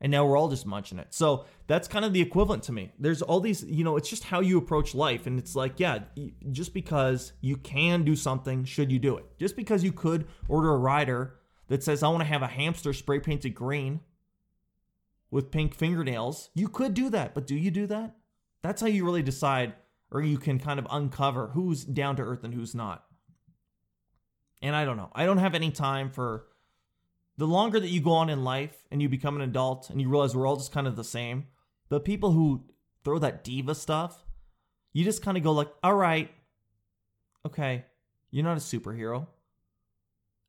and 0.00 0.10
now 0.12 0.26
we're 0.26 0.36
all 0.36 0.48
just 0.48 0.66
munching 0.66 0.98
it. 0.98 1.08
So 1.14 1.46
that's 1.66 1.88
kind 1.88 2.04
of 2.04 2.12
the 2.12 2.20
equivalent 2.20 2.64
to 2.64 2.72
me. 2.72 2.92
There's 2.98 3.22
all 3.22 3.40
these, 3.40 3.64
you 3.64 3.84
know, 3.84 3.96
it's 3.96 4.10
just 4.10 4.24
how 4.24 4.40
you 4.40 4.58
approach 4.58 4.94
life. 4.94 5.26
And 5.26 5.38
it's 5.38 5.56
like, 5.56 5.80
yeah, 5.80 6.00
just 6.50 6.74
because 6.74 7.32
you 7.40 7.56
can 7.56 8.04
do 8.04 8.14
something, 8.14 8.64
should 8.64 8.92
you 8.92 8.98
do 8.98 9.16
it? 9.16 9.24
Just 9.38 9.56
because 9.56 9.82
you 9.82 9.92
could 9.92 10.26
order 10.48 10.74
a 10.74 10.76
rider 10.76 11.38
that 11.68 11.82
says, 11.82 12.02
I 12.02 12.08
want 12.08 12.20
to 12.20 12.28
have 12.28 12.42
a 12.42 12.46
hamster 12.46 12.92
spray 12.92 13.20
painted 13.20 13.54
green 13.54 14.00
with 15.30 15.50
pink 15.50 15.74
fingernails, 15.74 16.50
you 16.54 16.68
could 16.68 16.94
do 16.94 17.10
that. 17.10 17.34
But 17.34 17.46
do 17.46 17.56
you 17.56 17.70
do 17.70 17.86
that? 17.88 18.14
That's 18.62 18.80
how 18.80 18.86
you 18.86 19.04
really 19.04 19.22
decide, 19.22 19.74
or 20.10 20.22
you 20.22 20.38
can 20.38 20.58
kind 20.58 20.78
of 20.78 20.86
uncover 20.90 21.48
who's 21.48 21.84
down 21.84 22.16
to 22.16 22.22
earth 22.22 22.44
and 22.44 22.54
who's 22.54 22.74
not. 22.74 23.04
And 24.62 24.74
I 24.74 24.84
don't 24.84 24.96
know. 24.96 25.10
I 25.14 25.26
don't 25.26 25.38
have 25.38 25.54
any 25.54 25.70
time 25.70 26.10
for 26.10 26.46
the 27.36 27.46
longer 27.46 27.78
that 27.78 27.88
you 27.88 28.00
go 28.00 28.12
on 28.12 28.30
in 28.30 28.44
life 28.44 28.76
and 28.90 29.02
you 29.02 29.08
become 29.08 29.36
an 29.36 29.42
adult 29.42 29.90
and 29.90 30.00
you 30.00 30.08
realize 30.08 30.34
we're 30.34 30.46
all 30.46 30.56
just 30.56 30.72
kind 30.72 30.86
of 30.86 30.96
the 30.96 31.04
same, 31.04 31.46
the 31.88 32.00
people 32.00 32.32
who 32.32 32.64
throw 33.04 33.18
that 33.18 33.44
diva 33.44 33.74
stuff, 33.74 34.24
you 34.92 35.04
just 35.04 35.22
kind 35.22 35.36
of 35.36 35.42
go 35.42 35.52
like, 35.52 35.68
all 35.82 35.94
right, 35.94 36.30
okay, 37.44 37.84
you're 38.30 38.44
not 38.44 38.56
a 38.56 38.60
superhero. 38.60 39.26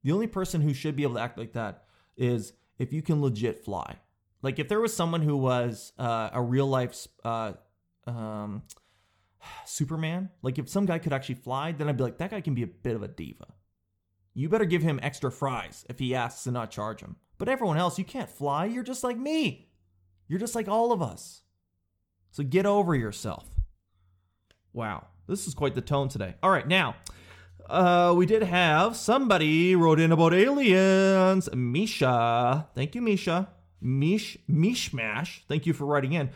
The 0.08 0.14
only 0.14 0.28
person 0.28 0.62
who 0.62 0.74
should 0.74 0.96
be 0.96 1.04
able 1.04 1.16
to 1.16 1.22
act 1.22 1.38
like 1.38 1.52
that 1.52 1.84
is 2.16 2.54
if 2.80 2.94
you 2.94 3.02
can 3.02 3.22
legit 3.22 3.66
fly. 3.66 3.98
Like 4.42 4.58
if 4.58 4.70
there 4.70 4.80
was 4.80 4.96
someone 4.96 5.22
who 5.22 5.36
was 5.36 5.92
uh, 6.00 6.30
a 6.32 6.42
real 6.42 6.68
life 6.68 7.08
uh, 7.26 7.54
um, 8.06 8.64
Superman, 9.66 10.30
like 10.42 10.60
if 10.60 10.70
some 10.70 10.86
guy 10.86 10.98
could 11.00 11.12
actually 11.12 11.36
fly, 11.36 11.74
then 11.74 11.90
I'd 11.90 11.98
be 11.98 12.04
like, 12.04 12.20
that 12.20 12.32
guy 12.32 12.40
can 12.40 12.56
be 12.56 12.64
a 12.64 12.68
bit 12.68 12.96
of 12.96 13.04
a 13.04 13.08
diva 13.10 13.48
you 14.38 14.48
better 14.48 14.66
give 14.66 14.84
him 14.84 15.00
extra 15.02 15.32
fries 15.32 15.84
if 15.90 15.98
he 15.98 16.14
asks 16.14 16.46
and 16.46 16.54
not 16.54 16.70
charge 16.70 17.02
him. 17.02 17.16
But 17.40 17.50
everyone 17.50 17.78
else, 17.78 17.98
you 17.98 18.06
can't 18.06 18.30
fly. 18.30 18.66
You're 18.66 18.84
just 18.84 19.04
like 19.04 19.18
me. 19.18 19.72
You're 20.28 20.40
just 20.40 20.54
like 20.54 20.68
all 20.68 20.92
of 20.92 21.02
us. 21.02 21.42
So 22.30 22.44
get 22.44 22.68
over 22.68 22.94
yourself. 22.94 23.50
Wow, 24.74 25.08
this 25.28 25.48
is 25.48 25.56
quite 25.56 25.74
the 25.74 25.82
tone 25.82 26.08
today. 26.08 26.36
All 26.44 26.52
right, 26.52 26.68
now, 26.68 26.98
uh, 27.70 28.14
we 28.16 28.26
did 28.26 28.44
have 28.44 28.96
somebody 28.96 29.76
wrote 29.76 30.00
in 30.00 30.12
about 30.12 30.34
aliens. 30.34 31.50
Misha. 31.54 32.68
Thank 32.74 32.96
you, 32.96 33.02
Misha. 33.02 33.50
Mish, 33.82 34.38
Mishmash. 34.50 35.42
Thank 35.48 35.66
you 35.66 35.74
for 35.74 35.86
writing 35.86 36.14
in. 36.14 36.30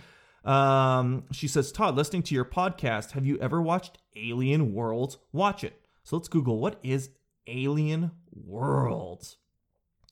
Um, 0.44 1.24
she 1.32 1.48
says, 1.48 1.72
Todd, 1.72 1.96
listening 1.96 2.24
to 2.24 2.36
your 2.36 2.46
podcast, 2.46 3.12
have 3.12 3.26
you 3.26 3.38
ever 3.40 3.62
watched 3.62 3.98
Alien 4.16 4.74
Worlds? 4.74 5.18
Watch 5.32 5.64
it. 5.64 5.80
So 6.04 6.18
let's 6.18 6.28
Google 6.28 6.60
what 6.60 6.80
is 6.84 7.12
alien 7.48 8.12
worlds. 8.32 9.38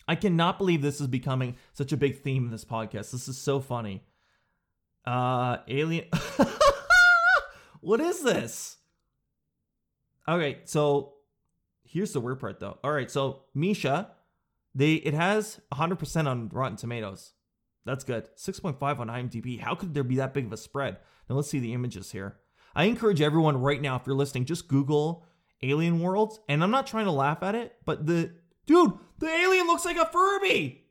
I 0.08 0.16
cannot 0.16 0.58
believe 0.58 0.82
this 0.82 1.00
is 1.02 1.08
becoming 1.08 1.56
such 1.74 1.92
a 1.92 1.98
big 1.98 2.22
theme 2.22 2.46
in 2.46 2.52
this 2.52 2.66
podcast. 2.66 3.12
This 3.12 3.28
is 3.28 3.38
so 3.38 3.60
funny. 3.60 4.04
Uh 5.06 5.58
alien 5.68 6.06
What 7.82 8.02
is 8.02 8.22
this? 8.24 8.79
Okay, 10.30 10.60
so 10.66 11.14
here's 11.84 12.14
the 12.14 12.22
weird 12.22 12.40
part 12.40 12.60
though. 12.60 12.78
All 12.84 12.92
right, 12.92 13.10
so 13.10 13.42
Misha, 13.56 14.12
they 14.76 14.94
it 14.94 15.16
has 15.16 15.60
100% 15.74 16.28
on 16.28 16.50
Rotten 16.50 16.78
Tomatoes. 16.78 17.34
That's 17.86 18.04
good. 18.04 18.30
6.5 18.38 19.00
on 19.00 19.08
IMDb. 19.08 19.60
How 19.60 19.74
could 19.74 19.96
there 19.96 20.04
be 20.04 20.18
that 20.18 20.34
big 20.34 20.46
of 20.46 20.54
a 20.54 20.58
spread? 20.58 20.98
Now 21.28 21.36
let's 21.36 21.50
see 21.50 21.60
the 21.60 21.74
images 21.74 22.12
here. 22.12 22.38
I 22.76 22.84
encourage 22.84 23.22
everyone 23.22 23.60
right 23.60 23.82
now, 23.82 23.96
if 23.96 24.06
you're 24.06 24.16
listening, 24.16 24.46
just 24.46 24.68
Google 24.68 25.26
Alien 25.64 26.00
Worlds. 26.00 26.40
And 26.48 26.64
I'm 26.64 26.72
not 26.72 26.86
trying 26.86 27.06
to 27.06 27.12
laugh 27.12 27.42
at 27.42 27.56
it, 27.56 27.76
but 27.86 28.06
the 28.06 28.32
dude, 28.68 28.94
the 29.18 29.28
alien 29.28 29.66
looks 29.66 29.86
like 29.86 29.98
a 29.98 30.06
Furby. 30.06 30.86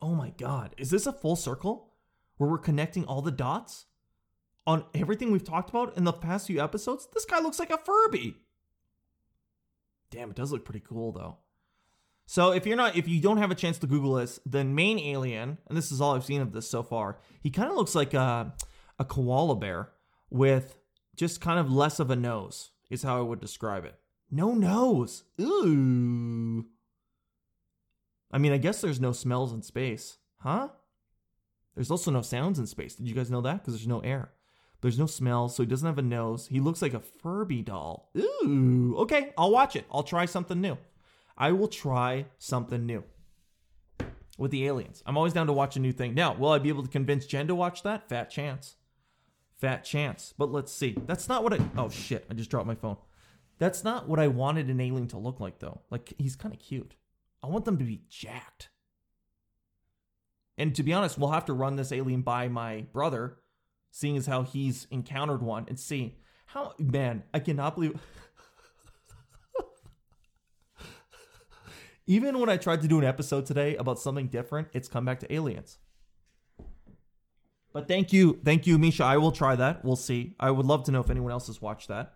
Oh 0.00 0.14
my 0.14 0.30
god, 0.38 0.74
is 0.78 0.90
this 0.90 1.06
a 1.06 1.12
full 1.12 1.36
circle 1.36 1.92
where 2.38 2.48
we're 2.48 2.58
connecting 2.58 3.04
all 3.04 3.20
the 3.20 3.30
dots 3.30 3.86
on 4.66 4.84
everything 4.94 5.30
we've 5.30 5.44
talked 5.44 5.70
about 5.70 5.96
in 5.96 6.04
the 6.04 6.12
past 6.12 6.46
few 6.46 6.62
episodes? 6.62 7.08
This 7.12 7.24
guy 7.24 7.40
looks 7.40 7.58
like 7.58 7.70
a 7.70 7.78
Furby. 7.78 8.36
Damn, 10.10 10.30
it 10.30 10.36
does 10.36 10.52
look 10.52 10.64
pretty 10.64 10.82
cool 10.86 11.12
though. 11.12 11.38
So 12.26 12.50
if 12.50 12.66
you're 12.66 12.76
not, 12.76 12.96
if 12.96 13.06
you 13.06 13.20
don't 13.20 13.36
have 13.36 13.52
a 13.52 13.54
chance 13.54 13.78
to 13.78 13.86
Google 13.86 14.14
this, 14.14 14.40
the 14.44 14.64
main 14.64 14.98
alien, 14.98 15.58
and 15.68 15.78
this 15.78 15.92
is 15.92 16.00
all 16.00 16.14
I've 16.14 16.24
seen 16.24 16.40
of 16.40 16.52
this 16.52 16.68
so 16.68 16.82
far, 16.82 17.18
he 17.40 17.50
kind 17.50 17.70
of 17.70 17.76
looks 17.76 17.94
like 17.94 18.14
a, 18.14 18.52
a 18.98 19.04
koala 19.04 19.54
bear 19.54 19.92
with 20.28 20.76
just 21.14 21.40
kind 21.40 21.60
of 21.60 21.70
less 21.70 22.00
of 22.00 22.10
a 22.10 22.16
nose, 22.16 22.72
is 22.90 23.04
how 23.04 23.18
I 23.18 23.22
would 23.22 23.40
describe 23.40 23.84
it. 23.84 23.94
No 24.28 24.54
nose. 24.54 25.22
Ooh. 25.40 26.66
I 28.32 28.38
mean, 28.38 28.52
I 28.52 28.58
guess 28.58 28.80
there's 28.80 29.00
no 29.00 29.12
smells 29.12 29.52
in 29.52 29.62
space, 29.62 30.18
huh? 30.38 30.68
There's 31.76 31.92
also 31.92 32.10
no 32.10 32.22
sounds 32.22 32.58
in 32.58 32.66
space. 32.66 32.96
Did 32.96 33.06
you 33.06 33.14
guys 33.14 33.30
know 33.30 33.42
that? 33.42 33.60
Because 33.60 33.74
there's 33.74 33.86
no 33.86 34.00
air. 34.00 34.30
There's 34.80 34.98
no 34.98 35.06
smell, 35.06 35.48
so 35.48 35.62
he 35.62 35.68
doesn't 35.68 35.86
have 35.86 35.98
a 35.98 36.02
nose. 36.02 36.48
He 36.48 36.60
looks 36.60 36.82
like 36.82 36.94
a 36.94 37.00
Furby 37.00 37.62
doll. 37.62 38.10
Ooh. 38.16 38.94
Okay, 38.98 39.32
I'll 39.36 39.50
watch 39.50 39.74
it. 39.74 39.86
I'll 39.90 40.02
try 40.02 40.26
something 40.26 40.60
new. 40.60 40.76
I 41.36 41.52
will 41.52 41.68
try 41.68 42.26
something 42.38 42.86
new 42.86 43.04
with 44.38 44.50
the 44.50 44.66
aliens. 44.66 45.02
I'm 45.06 45.16
always 45.16 45.32
down 45.32 45.46
to 45.46 45.52
watch 45.52 45.76
a 45.76 45.80
new 45.80 45.92
thing. 45.92 46.14
Now, 46.14 46.34
will 46.34 46.50
I 46.50 46.58
be 46.58 46.68
able 46.68 46.82
to 46.82 46.88
convince 46.88 47.26
Jen 47.26 47.46
to 47.48 47.54
watch 47.54 47.82
that? 47.82 48.08
Fat 48.08 48.30
chance. 48.30 48.76
Fat 49.58 49.84
chance. 49.84 50.34
But 50.36 50.52
let's 50.52 50.72
see. 50.72 50.96
That's 51.06 51.28
not 51.28 51.42
what 51.42 51.54
I. 51.54 51.58
Oh 51.76 51.88
shit! 51.88 52.26
I 52.30 52.34
just 52.34 52.50
dropped 52.50 52.66
my 52.66 52.74
phone. 52.74 52.96
That's 53.58 53.82
not 53.82 54.08
what 54.08 54.20
I 54.20 54.28
wanted 54.28 54.68
an 54.68 54.80
alien 54.80 55.08
to 55.08 55.18
look 55.18 55.40
like, 55.40 55.58
though. 55.58 55.80
Like 55.90 56.12
he's 56.18 56.36
kind 56.36 56.54
of 56.54 56.60
cute. 56.60 56.94
I 57.42 57.46
want 57.46 57.64
them 57.64 57.78
to 57.78 57.84
be 57.84 58.02
jacked. 58.08 58.68
And 60.58 60.74
to 60.74 60.82
be 60.82 60.92
honest, 60.92 61.18
we'll 61.18 61.30
have 61.30 61.44
to 61.46 61.52
run 61.52 61.76
this 61.76 61.92
alien 61.92 62.22
by 62.22 62.48
my 62.48 62.86
brother, 62.92 63.38
seeing 63.96 64.18
as 64.18 64.26
how 64.26 64.42
he's 64.42 64.86
encountered 64.90 65.40
one, 65.42 65.64
and 65.68 65.80
see 65.80 66.18
how. 66.44 66.74
Man, 66.78 67.22
I 67.32 67.38
cannot 67.40 67.76
believe. 67.76 67.98
Even 72.06 72.38
when 72.38 72.50
I 72.50 72.58
tried 72.58 72.82
to 72.82 72.88
do 72.88 72.98
an 72.98 73.04
episode 73.04 73.46
today 73.46 73.74
about 73.76 73.98
something 73.98 74.26
different, 74.26 74.68
it's 74.74 74.86
come 74.86 75.06
back 75.06 75.20
to 75.20 75.32
aliens. 75.32 75.78
But 77.72 77.88
thank 77.88 78.12
you, 78.12 78.38
thank 78.44 78.66
you, 78.66 78.76
Misha. 78.78 79.02
I 79.02 79.16
will 79.16 79.32
try 79.32 79.56
that. 79.56 79.82
We'll 79.82 79.96
see. 79.96 80.34
I 80.38 80.50
would 80.50 80.66
love 80.66 80.84
to 80.84 80.92
know 80.92 81.00
if 81.00 81.08
anyone 81.08 81.32
else 81.32 81.46
has 81.46 81.62
watched 81.62 81.88
that. 81.88 82.12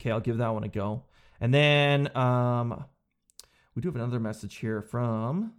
Okay, 0.00 0.10
I'll 0.10 0.20
give 0.20 0.38
that 0.38 0.48
one 0.48 0.64
a 0.64 0.68
go. 0.68 1.04
And 1.40 1.52
then 1.52 2.16
um, 2.16 2.86
we 3.74 3.82
do 3.82 3.88
have 3.88 3.96
another 3.96 4.18
message 4.18 4.56
here 4.56 4.80
from 4.80 5.52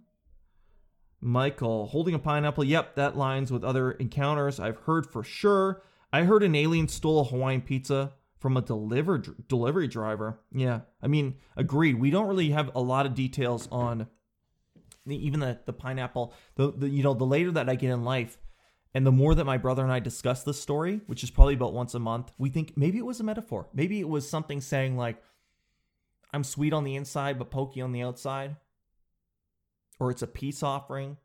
Michael 1.24 1.86
holding 1.86 2.14
a 2.14 2.18
pineapple. 2.18 2.64
Yep, 2.64 2.96
that 2.96 3.16
lines 3.16 3.50
with 3.50 3.64
other 3.64 3.92
encounters 3.92 4.60
I've 4.60 4.76
heard 4.80 5.06
for 5.06 5.24
sure. 5.24 5.82
I 6.12 6.24
heard 6.24 6.42
an 6.42 6.54
alien 6.54 6.86
stole 6.86 7.20
a 7.20 7.24
Hawaiian 7.24 7.62
pizza 7.62 8.12
from 8.38 8.58
a 8.58 8.62
deliver, 8.62 9.16
delivery 9.48 9.88
driver. 9.88 10.38
Yeah, 10.52 10.80
I 11.02 11.06
mean, 11.06 11.36
agreed. 11.56 11.98
We 11.98 12.10
don't 12.10 12.28
really 12.28 12.50
have 12.50 12.70
a 12.74 12.82
lot 12.82 13.06
of 13.06 13.14
details 13.14 13.66
on 13.72 14.06
the, 15.06 15.26
even 15.26 15.40
the, 15.40 15.58
the 15.64 15.72
pineapple. 15.72 16.34
The, 16.56 16.72
the 16.72 16.90
you 16.90 17.02
know 17.02 17.14
the 17.14 17.24
later 17.24 17.50
that 17.52 17.70
I 17.70 17.74
get 17.74 17.90
in 17.90 18.04
life, 18.04 18.36
and 18.92 19.06
the 19.06 19.10
more 19.10 19.34
that 19.34 19.46
my 19.46 19.56
brother 19.56 19.82
and 19.82 19.90
I 19.90 20.00
discuss 20.00 20.42
this 20.42 20.60
story, 20.60 21.00
which 21.06 21.24
is 21.24 21.30
probably 21.30 21.54
about 21.54 21.72
once 21.72 21.94
a 21.94 21.98
month, 21.98 22.32
we 22.36 22.50
think 22.50 22.76
maybe 22.76 22.98
it 22.98 23.06
was 23.06 23.18
a 23.18 23.24
metaphor. 23.24 23.70
Maybe 23.72 23.98
it 23.98 24.08
was 24.10 24.28
something 24.28 24.60
saying 24.60 24.98
like, 24.98 25.22
"I'm 26.34 26.44
sweet 26.44 26.74
on 26.74 26.84
the 26.84 26.96
inside 26.96 27.38
but 27.38 27.50
pokey 27.50 27.80
on 27.80 27.92
the 27.92 28.02
outside," 28.02 28.56
or 29.98 30.10
it's 30.10 30.22
a 30.22 30.26
peace 30.26 30.62
offering. 30.62 31.16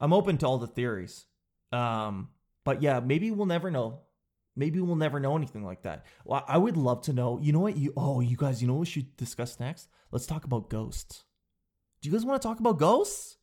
I'm 0.00 0.12
open 0.12 0.38
to 0.38 0.46
all 0.46 0.58
the 0.58 0.66
theories. 0.66 1.26
Um, 1.72 2.28
but 2.64 2.82
yeah, 2.82 3.00
maybe 3.00 3.30
we'll 3.30 3.46
never 3.46 3.70
know. 3.70 4.00
Maybe 4.56 4.80
we'll 4.80 4.96
never 4.96 5.20
know 5.20 5.36
anything 5.36 5.64
like 5.64 5.82
that. 5.82 6.04
Well, 6.24 6.44
I 6.46 6.58
would 6.58 6.76
love 6.76 7.02
to 7.02 7.12
know. 7.12 7.38
You 7.40 7.52
know 7.52 7.60
what? 7.60 7.76
You 7.76 7.92
oh, 7.96 8.20
you 8.20 8.36
guys, 8.36 8.60
you 8.60 8.68
know 8.68 8.74
what 8.74 8.80
we 8.80 8.86
should 8.86 9.16
discuss 9.16 9.60
next? 9.60 9.88
Let's 10.10 10.26
talk 10.26 10.44
about 10.44 10.68
ghosts. 10.68 11.24
Do 12.00 12.08
you 12.08 12.14
guys 12.14 12.24
want 12.24 12.40
to 12.40 12.48
talk 12.48 12.60
about 12.60 12.78
ghosts? 12.78 13.36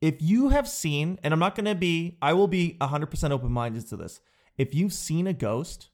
If 0.00 0.22
you 0.22 0.48
have 0.48 0.68
seen, 0.68 1.18
and 1.22 1.34
I'm 1.34 1.40
not 1.40 1.54
going 1.54 1.66
to 1.66 1.74
be, 1.74 2.16
I 2.22 2.32
will 2.32 2.48
be 2.48 2.78
100% 2.80 3.30
open 3.30 3.52
minded 3.52 3.86
to 3.88 3.96
this. 3.96 4.20
If 4.56 4.74
you've 4.74 4.94
seen 4.94 5.26
a 5.26 5.34
ghost, 5.34 5.90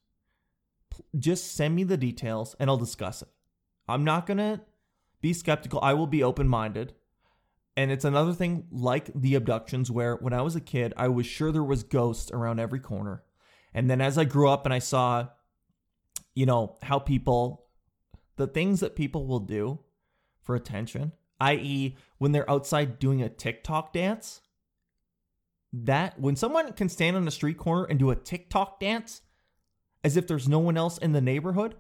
just 1.19 1.55
send 1.55 1.75
me 1.75 1.83
the 1.83 1.97
details 1.97 2.55
and 2.61 2.71
I'll 2.71 2.77
discuss 2.77 3.23
it. 3.23 3.29
I'm 3.89 4.05
not 4.05 4.27
going 4.27 4.39
to 4.39 4.61
be 5.21 5.33
skeptical. 5.33 5.81
I 5.83 5.95
will 5.95 6.07
be 6.07 6.23
open 6.23 6.49
minded. 6.49 6.95
And 7.77 7.91
it's 7.91 8.05
another 8.07 8.33
thing 8.33 8.67
like 8.71 9.11
the 9.15 9.35
abductions 9.35 9.91
where 9.91 10.17
when 10.17 10.33
I 10.33 10.41
was 10.41 10.57
a 10.57 10.61
kid, 10.61 10.95
I 10.97 11.09
was 11.09 11.27
sure 11.27 11.53
there 11.53 11.63
was 11.63 11.83
ghosts 11.83 12.31
around 12.31 12.59
every 12.59 12.81
corner. 12.81 13.23
And 13.75 13.91
then 13.91 14.01
as 14.01 14.17
I 14.17 14.25
grew 14.25 14.49
up 14.49 14.65
and 14.65 14.73
I 14.73 14.79
saw, 14.79 15.29
you 16.35 16.47
know, 16.47 16.79
how 16.83 16.99
people, 16.99 17.67
the 18.37 18.47
things 18.47 18.81
that 18.81 18.97
people 18.97 19.27
will 19.27 19.41
do 19.41 19.81
for 20.43 20.55
attention, 20.55 21.13
i.e., 21.41 21.97
when 22.17 22.33
they're 22.33 22.51
outside 22.51 22.99
doing 22.99 23.21
a 23.21 23.29
TikTok 23.29 23.93
dance, 23.93 24.41
that 25.73 26.19
when 26.19 26.37
someone 26.37 26.73
can 26.73 26.89
stand 26.89 27.17
on 27.17 27.29
a 27.29 27.31
street 27.31 27.59
corner 27.59 27.85
and 27.85 27.99
do 27.99 28.11
a 28.11 28.17
TikTok 28.17 28.81
dance 28.81 29.21
as 30.03 30.17
if 30.17 30.27
there's 30.27 30.49
no 30.49 30.61
one 30.61 30.79
else 30.79 30.97
in 30.97 31.13
the 31.13 31.21
neighborhood, 31.21 31.75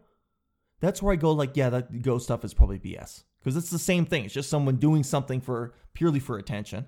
that's 0.80 1.00
where 1.00 1.14
I 1.14 1.16
go, 1.16 1.32
like, 1.32 1.56
yeah, 1.56 1.70
that 1.70 2.02
ghost 2.02 2.26
stuff 2.26 2.44
is 2.44 2.52
probably 2.52 2.78
BS. 2.78 3.22
Because 3.46 3.56
it's 3.56 3.70
the 3.70 3.78
same 3.78 4.04
thing. 4.06 4.24
It's 4.24 4.34
just 4.34 4.50
someone 4.50 4.74
doing 4.74 5.04
something 5.04 5.40
for 5.40 5.72
purely 5.94 6.18
for 6.18 6.36
attention. 6.36 6.84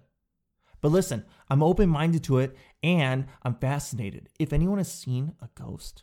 But 0.81 0.88
listen, 0.88 1.25
I'm 1.49 1.62
open 1.62 1.88
minded 1.88 2.25
to 2.25 2.38
it 2.38 2.57
and 2.83 3.27
I'm 3.44 3.55
fascinated. 3.55 4.29
If 4.40 4.53
anyone 4.53 4.79
has 4.79 4.90
seen 4.90 5.35
a 5.40 5.49
ghost, 5.55 6.03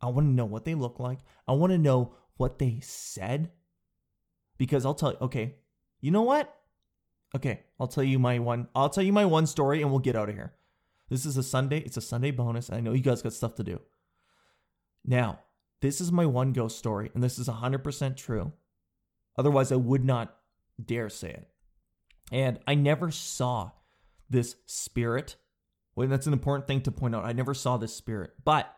I 0.00 0.06
want 0.06 0.26
to 0.26 0.32
know 0.32 0.44
what 0.44 0.64
they 0.64 0.74
look 0.74 0.98
like. 0.98 1.20
I 1.46 1.52
want 1.52 1.70
to 1.70 1.78
know 1.78 2.16
what 2.36 2.58
they 2.58 2.80
said. 2.82 3.52
Because 4.58 4.84
I'll 4.84 4.94
tell 4.94 5.12
you, 5.12 5.18
okay, 5.20 5.54
you 6.00 6.10
know 6.10 6.22
what? 6.22 6.52
Okay, 7.36 7.60
I'll 7.78 7.86
tell 7.86 8.02
you 8.02 8.18
my 8.18 8.40
one. 8.40 8.66
I'll 8.74 8.90
tell 8.90 9.04
you 9.04 9.12
my 9.12 9.24
one 9.24 9.46
story 9.46 9.82
and 9.82 9.90
we'll 9.92 10.00
get 10.00 10.16
out 10.16 10.28
of 10.28 10.34
here. 10.34 10.52
This 11.10 11.24
is 11.24 11.36
a 11.36 11.44
Sunday. 11.44 11.78
It's 11.78 11.96
a 11.96 12.00
Sunday 12.00 12.32
bonus. 12.32 12.70
I 12.70 12.80
know 12.80 12.92
you 12.92 13.02
guys 13.02 13.22
got 13.22 13.34
stuff 13.34 13.54
to 13.54 13.62
do. 13.62 13.80
Now, 15.04 15.38
this 15.80 16.00
is 16.00 16.10
my 16.10 16.26
one 16.26 16.52
ghost 16.52 16.76
story, 16.76 17.12
and 17.14 17.22
this 17.22 17.38
is 17.38 17.48
100% 17.48 18.16
true. 18.16 18.52
Otherwise, 19.36 19.72
I 19.72 19.76
would 19.76 20.04
not 20.04 20.36
dare 20.82 21.08
say 21.08 21.30
it. 21.30 21.48
And 22.30 22.58
I 22.66 22.74
never 22.74 23.10
saw 23.10 23.72
this 24.28 24.56
spirit. 24.66 25.36
Well, 25.94 26.08
that's 26.08 26.26
an 26.26 26.32
important 26.32 26.66
thing 26.66 26.80
to 26.82 26.90
point 26.90 27.14
out. 27.14 27.24
I 27.24 27.32
never 27.32 27.54
saw 27.54 27.76
this 27.76 27.94
spirit. 27.94 28.32
But 28.44 28.74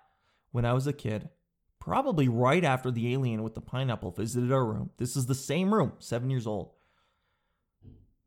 when 0.50 0.64
I 0.64 0.72
was 0.72 0.86
a 0.86 0.92
kid, 0.92 1.28
probably 1.78 2.28
right 2.28 2.64
after 2.64 2.90
the 2.90 3.12
alien 3.12 3.42
with 3.42 3.54
the 3.54 3.60
pineapple 3.60 4.10
visited 4.10 4.52
our 4.52 4.64
room, 4.64 4.90
this 4.96 5.16
is 5.16 5.26
the 5.26 5.34
same 5.34 5.72
room, 5.72 5.92
seven 5.98 6.30
years 6.30 6.46
old. 6.46 6.72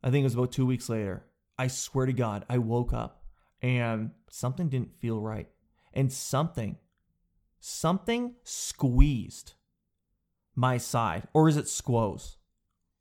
I 0.02 0.10
think 0.10 0.22
it 0.22 0.24
was 0.24 0.34
about 0.34 0.52
two 0.52 0.66
weeks 0.66 0.88
later. 0.88 1.24
I 1.58 1.66
swear 1.66 2.06
to 2.06 2.12
God, 2.12 2.44
I 2.48 2.58
woke 2.58 2.92
up 2.92 3.24
and 3.60 4.12
something 4.30 4.68
didn't 4.68 5.00
feel 5.00 5.20
right. 5.20 5.48
And 5.92 6.12
something, 6.12 6.76
something 7.58 8.34
squeezed 8.44 9.54
my 10.58 10.76
side. 10.76 11.28
Or 11.32 11.48
is 11.48 11.56
it 11.56 11.68
squoze? 11.68 12.36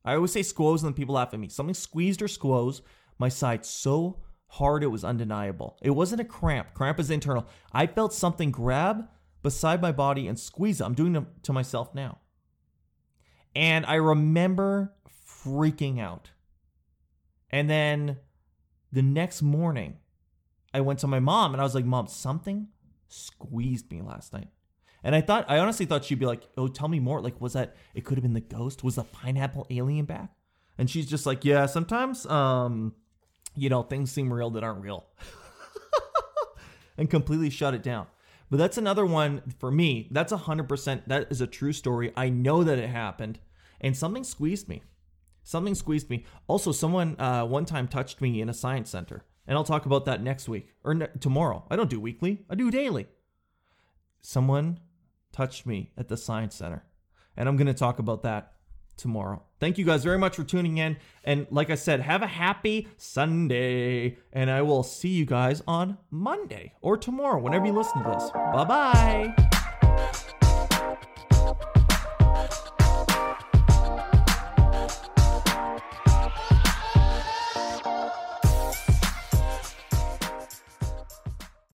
I 0.05 0.13
always 0.13 0.31
say 0.31 0.43
squoze 0.43 0.83
and 0.83 0.89
then 0.89 0.93
people 0.93 1.15
laugh 1.15 1.33
at 1.33 1.39
me. 1.39 1.49
Something 1.49 1.73
squeezed 1.73 2.21
or 2.21 2.27
squoze 2.27 2.83
my 3.17 3.29
side 3.29 3.65
so 3.65 4.21
hard 4.45 4.83
it 4.83 4.87
was 4.87 5.03
undeniable. 5.03 5.75
It 5.81 5.89
wasn't 5.89 6.21
a 6.21 6.25
cramp. 6.25 6.75
Cramp 6.75 6.99
is 6.99 7.09
internal. 7.09 7.47
I 7.73 7.87
felt 7.87 8.13
something 8.13 8.51
grab 8.51 9.07
beside 9.41 9.81
my 9.81 9.91
body 9.91 10.27
and 10.27 10.39
squeeze 10.39 10.79
it. 10.79 10.85
I'm 10.85 10.93
doing 10.93 11.15
it 11.15 11.23
to 11.43 11.51
myself 11.51 11.95
now. 11.95 12.19
And 13.55 13.87
I 13.87 13.95
remember 13.95 14.93
freaking 15.43 15.99
out. 15.99 16.29
And 17.49 17.67
then 17.67 18.17
the 18.91 19.01
next 19.01 19.41
morning, 19.41 19.97
I 20.75 20.81
went 20.81 20.99
to 20.99 21.07
my 21.07 21.19
mom 21.19 21.53
and 21.53 21.61
I 21.61 21.63
was 21.63 21.73
like, 21.73 21.85
Mom, 21.85 22.07
something 22.07 22.67
squeezed 23.07 23.91
me 23.91 24.03
last 24.03 24.31
night. 24.31 24.49
And 25.03 25.15
I 25.15 25.21
thought, 25.21 25.45
I 25.47 25.59
honestly 25.59 25.85
thought 25.85 26.05
she'd 26.05 26.19
be 26.19 26.25
like, 26.25 26.47
"Oh, 26.57 26.67
tell 26.67 26.87
me 26.87 26.99
more. 26.99 27.21
Like, 27.21 27.39
was 27.39 27.53
that? 27.53 27.75
It 27.93 28.03
could 28.03 28.17
have 28.17 28.23
been 28.23 28.33
the 28.33 28.41
ghost. 28.41 28.83
Was 28.83 28.95
the 28.95 29.03
pineapple 29.03 29.67
alien 29.69 30.05
back?" 30.05 30.31
And 30.77 30.89
she's 30.89 31.07
just 31.07 31.25
like, 31.25 31.45
"Yeah, 31.45 31.65
sometimes, 31.65 32.25
um, 32.25 32.93
you 33.55 33.69
know, 33.69 33.83
things 33.83 34.11
seem 34.11 34.31
real 34.33 34.49
that 34.51 34.63
aren't 34.63 34.81
real," 34.81 35.05
and 36.97 37.09
completely 37.09 37.49
shut 37.49 37.73
it 37.73 37.83
down. 37.83 38.07
But 38.49 38.57
that's 38.57 38.77
another 38.77 39.05
one 39.05 39.41
for 39.59 39.71
me. 39.71 40.07
That's 40.11 40.31
a 40.31 40.37
hundred 40.37 40.69
percent. 40.69 41.07
That 41.07 41.27
is 41.31 41.41
a 41.41 41.47
true 41.47 41.73
story. 41.73 42.11
I 42.15 42.29
know 42.29 42.63
that 42.63 42.79
it 42.79 42.89
happened, 42.89 43.39
and 43.81 43.95
something 43.95 44.23
squeezed 44.23 44.67
me. 44.67 44.83
Something 45.43 45.75
squeezed 45.75 46.09
me. 46.09 46.25
Also, 46.47 46.71
someone 46.71 47.19
uh, 47.19 47.45
one 47.45 47.65
time 47.65 47.87
touched 47.87 48.19
me 48.19 48.41
in 48.41 48.49
a 48.49 48.53
science 48.53 48.89
center, 48.89 49.23
and 49.45 49.57
I'll 49.57 49.63
talk 49.63 49.85
about 49.85 50.05
that 50.05 50.21
next 50.21 50.49
week 50.49 50.73
or 50.83 50.93
ne- 50.93 51.07
tomorrow. 51.19 51.65
I 51.69 51.75
don't 51.75 51.89
do 51.89 51.99
weekly. 51.99 52.45
I 52.49 52.55
do 52.55 52.71
daily. 52.71 53.07
Someone 54.21 54.79
touched 55.31 55.65
me 55.65 55.91
at 55.97 56.07
the 56.07 56.17
science 56.17 56.55
center, 56.55 56.83
and 57.35 57.47
I'm 57.47 57.57
going 57.57 57.67
to 57.67 57.73
talk 57.73 57.99
about 57.99 58.23
that 58.23 58.53
tomorrow. 58.97 59.43
Thank 59.59 59.77
you 59.77 59.85
guys 59.85 60.03
very 60.03 60.17
much 60.17 60.35
for 60.35 60.43
tuning 60.43 60.77
in. 60.77 60.97
And 61.23 61.47
like 61.49 61.69
I 61.69 61.75
said, 61.75 62.01
have 62.01 62.21
a 62.21 62.27
happy 62.27 62.87
Sunday. 62.97 64.17
And 64.33 64.49
I 64.49 64.61
will 64.63 64.83
see 64.83 65.09
you 65.09 65.25
guys 65.25 65.63
on 65.67 65.97
Monday 66.11 66.73
or 66.81 66.97
tomorrow, 66.97 67.39
whenever 67.39 67.65
you 67.65 67.73
listen 67.73 68.03
to 68.03 68.09
this. 68.09 68.29
Bye 68.31 68.65
bye. 68.65 69.56